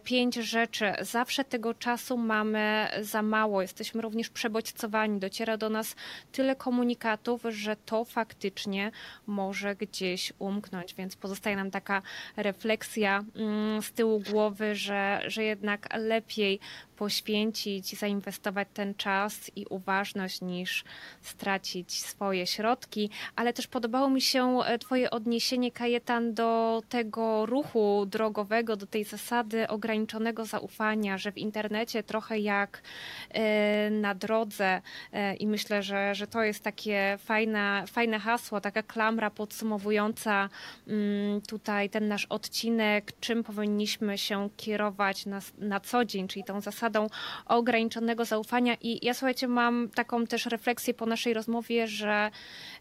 pięć 0.03 0.35
rzeczy. 0.35 0.93
Zawsze 1.01 1.43
tego 1.43 1.73
czasu 1.73 2.17
mamy 2.17 2.87
za 3.01 3.21
mało. 3.21 3.61
Jesteśmy 3.61 4.01
również 4.01 4.29
przebodźcowani. 4.29 5.19
Dociera 5.19 5.57
do 5.57 5.69
nas 5.69 5.95
tyle 6.31 6.55
komunikatów, 6.55 7.41
że 7.49 7.75
to 7.75 8.05
faktycznie 8.05 8.91
może 9.27 9.75
gdzieś 9.75 10.33
umknąć, 10.39 10.95
więc 10.95 11.15
pozostaje 11.15 11.55
nam 11.55 11.71
taka 11.71 12.01
refleksja 12.37 13.23
mm, 13.35 13.81
z 13.81 13.91
tyłu 13.91 14.19
głowy 14.31 14.58
że, 14.75 15.21
że 15.27 15.43
jednak 15.43 15.97
lepiej 15.97 16.59
poświęcić, 16.99 17.99
zainwestować 17.99 18.67
ten 18.73 18.95
czas 18.95 19.51
i 19.55 19.65
uważność 19.69 20.41
niż 20.41 20.83
stracić 21.21 22.01
swoje 22.01 22.47
środki, 22.47 23.09
ale 23.35 23.53
też 23.53 23.67
podobało 23.67 24.09
mi 24.09 24.21
się 24.21 24.59
e, 24.65 24.79
Twoje 24.79 25.11
odniesienie, 25.11 25.71
Kajetan, 25.71 26.33
do 26.33 26.81
tego 26.89 27.45
ruchu 27.45 28.05
drogowego, 28.05 28.75
do 28.75 28.85
tej 28.85 29.03
zasady 29.03 29.67
ograniczonego 29.67 30.45
zaufania, 30.45 31.17
że 31.17 31.31
w 31.31 31.37
internecie 31.37 32.03
trochę 32.03 32.39
jak 32.39 32.81
e, 33.29 33.89
na 33.89 34.15
drodze. 34.15 34.81
E, 35.13 35.35
i 35.35 35.47
myślę, 35.47 35.83
że, 35.83 36.15
że 36.15 36.27
to 36.27 36.43
jest 36.43 36.63
takie 36.63 37.17
fajne, 37.19 37.83
fajne 37.87 38.19
hasło, 38.19 38.61
taka 38.61 38.83
klamra 38.83 39.29
podsumowująca 39.29 40.49
mm, 40.87 41.41
tutaj 41.41 41.89
ten 41.89 42.07
nasz 42.07 42.25
odcinek, 42.25 43.11
czym 43.19 43.43
powinniśmy 43.43 44.17
się 44.17 44.49
kierować 44.57 45.25
na, 45.25 45.39
na 45.57 45.79
co 45.79 46.05
dzień, 46.05 46.27
czyli 46.27 46.43
tą 46.43 46.61
zasadą 46.89 47.07
ograniczonego 47.45 48.25
zaufania. 48.25 48.75
I 48.81 49.05
ja 49.05 49.13
słuchajcie, 49.13 49.47
mam 49.47 49.89
taką 49.89 50.27
też 50.27 50.45
refleksję 50.45 50.93
po 50.93 51.05
naszej 51.05 51.33
rozmowie, 51.33 51.87
że 51.87 52.31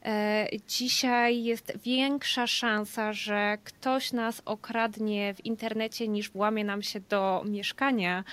e, 0.05 0.47
dzisiaj 0.69 1.45
jest 1.45 1.73
większa 1.85 2.47
szansa, 2.47 3.13
że 3.13 3.59
ktoś 3.65 4.13
nas 4.13 4.43
okradnie 4.45 5.35
w 5.35 5.47
internecie 5.47 6.09
niż 6.09 6.31
włamie 6.31 6.65
nam 6.65 6.83
się 6.83 7.01
do 7.01 7.45
mieszkania. 7.47 8.25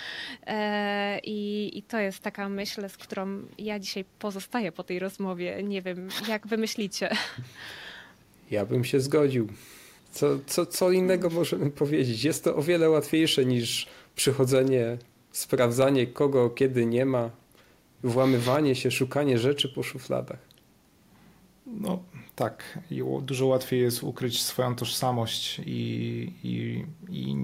E, 0.47 1.19
I, 1.23 1.71
i 1.77 1.83
to 1.83 1.99
jest 1.99 2.19
taka 2.19 2.49
myśl, 2.49 2.89
z 2.89 2.97
którą 2.97 3.41
ja 3.57 3.79
dzisiaj 3.79 4.05
pozostaję 4.19 4.71
po 4.71 4.83
tej 4.83 4.99
rozmowie. 4.99 5.63
Nie 5.63 5.81
wiem, 5.81 6.09
jak 6.27 6.47
wy 6.47 6.57
myślicie. 6.57 7.09
Ja 8.51 8.65
bym 8.65 8.83
się 8.83 8.99
zgodził. 8.99 9.47
Co, 10.11 10.39
co, 10.47 10.65
co 10.65 10.91
innego 10.91 11.29
możemy 11.29 11.71
powiedzieć? 11.71 12.23
Jest 12.23 12.43
to 12.43 12.55
o 12.55 12.61
wiele 12.61 12.89
łatwiejsze 12.89 13.45
niż 13.45 13.87
przychodzenie, 14.15 14.97
sprawdzanie 15.35 16.07
kogo 16.07 16.49
kiedy 16.49 16.85
nie 16.85 17.05
ma, 17.05 17.29
włamywanie 18.03 18.75
się, 18.75 18.91
szukanie 18.91 19.39
rzeczy 19.39 19.69
po 19.69 19.83
szufladach. 19.83 20.39
No 21.65 22.03
tak, 22.35 22.79
dużo 23.21 23.45
łatwiej 23.45 23.81
jest 23.81 24.03
ukryć 24.03 24.41
swoją 24.41 24.75
tożsamość 24.75 25.61
i, 25.65 26.33
i, 26.43 26.85
i 27.09 27.35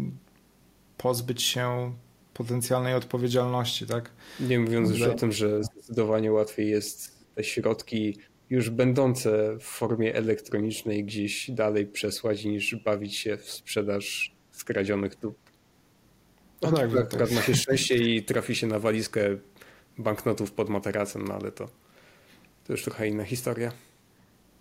pozbyć 0.98 1.44
się 1.44 1.94
potencjalnej 2.34 2.94
odpowiedzialności, 2.94 3.86
tak? 3.86 4.12
Nie 4.40 4.60
mówiąc 4.60 4.90
już 4.90 5.02
o 5.02 5.14
tym, 5.14 5.32
że 5.32 5.64
zdecydowanie 5.64 6.32
łatwiej 6.32 6.70
jest 6.70 7.26
te 7.36 7.44
środki 7.44 8.18
już 8.50 8.70
będące 8.70 9.58
w 9.60 9.64
formie 9.64 10.16
elektronicznej 10.16 11.04
gdzieś 11.04 11.52
dalej 11.52 11.88
przesłać 11.88 12.46
niż 12.46 12.76
bawić 12.76 13.16
się 13.16 13.38
w 13.38 13.52
sprzedaż 13.52 14.36
skradzionych 14.52 15.20
dóbr. 15.20 15.51
No 16.62 16.72
tak, 16.72 16.92
tak, 16.92 17.00
akurat 17.00 17.32
ma 17.32 17.42
się 17.42 17.56
szczęście 17.56 17.96
i 17.96 18.24
trafi 18.24 18.56
się 18.56 18.68
na 18.68 18.80
walizkę 18.80 19.22
banknotów 19.98 20.52
pod 20.52 20.70
materacem, 20.70 21.28
no 21.28 21.34
ale 21.34 21.52
to, 21.52 21.70
to 22.64 22.74
już 22.74 22.84
trochę 22.84 23.08
inna 23.08 23.24
historia. 23.24 23.72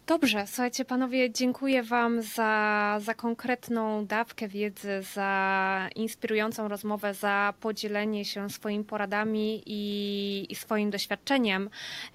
Dobrze, 0.06 0.46
słuchajcie 0.46 0.84
panowie, 0.84 1.30
dziękuję 1.32 1.82
wam 1.82 2.22
za, 2.22 2.98
za 3.00 3.14
konkretną 3.14 4.06
dawkę 4.06 4.48
wiedzy, 4.48 5.02
za 5.14 5.88
inspirującą 5.96 6.68
rozmowę, 6.68 7.14
za 7.14 7.54
podzielenie 7.60 8.24
się 8.24 8.50
swoimi 8.50 8.84
poradami 8.84 9.62
i, 9.66 10.46
i 10.48 10.54
swoim 10.54 10.90
doświadczeniem. 10.90 11.70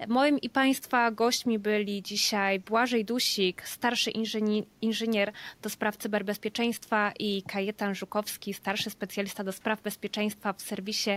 Moim 0.08 0.38
i 0.38 0.50
państwa 0.50 1.10
gośćmi 1.10 1.58
byli 1.58 2.02
dzisiaj 2.02 2.60
Błażej 2.60 3.04
Dusik, 3.04 3.62
starszy 3.62 4.10
inżynier, 4.10 4.64
inżynier 4.82 5.32
do 5.62 5.70
spraw 5.70 5.96
cyberbezpieczeństwa 5.96 7.12
i 7.18 7.42
Kajetan 7.42 7.94
Żukowski, 7.94 8.54
starszy 8.54 8.90
specjalista 8.90 9.44
do 9.44 9.52
spraw 9.52 9.82
bezpieczeństwa 9.82 10.52
w 10.52 10.62
serwisie 10.62 11.10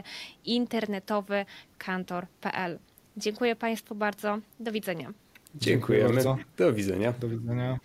internetowy 0.45 1.45
kantor.pl. 1.78 2.80
Dziękuję 3.17 3.55
państwu 3.55 3.95
bardzo. 3.95 4.39
Do 4.59 4.72
widzenia. 4.72 5.13
Dziękujemy. 5.55 6.21
Do 6.57 6.73
widzenia. 6.73 7.13
Do 7.19 7.29
widzenia. 7.29 7.77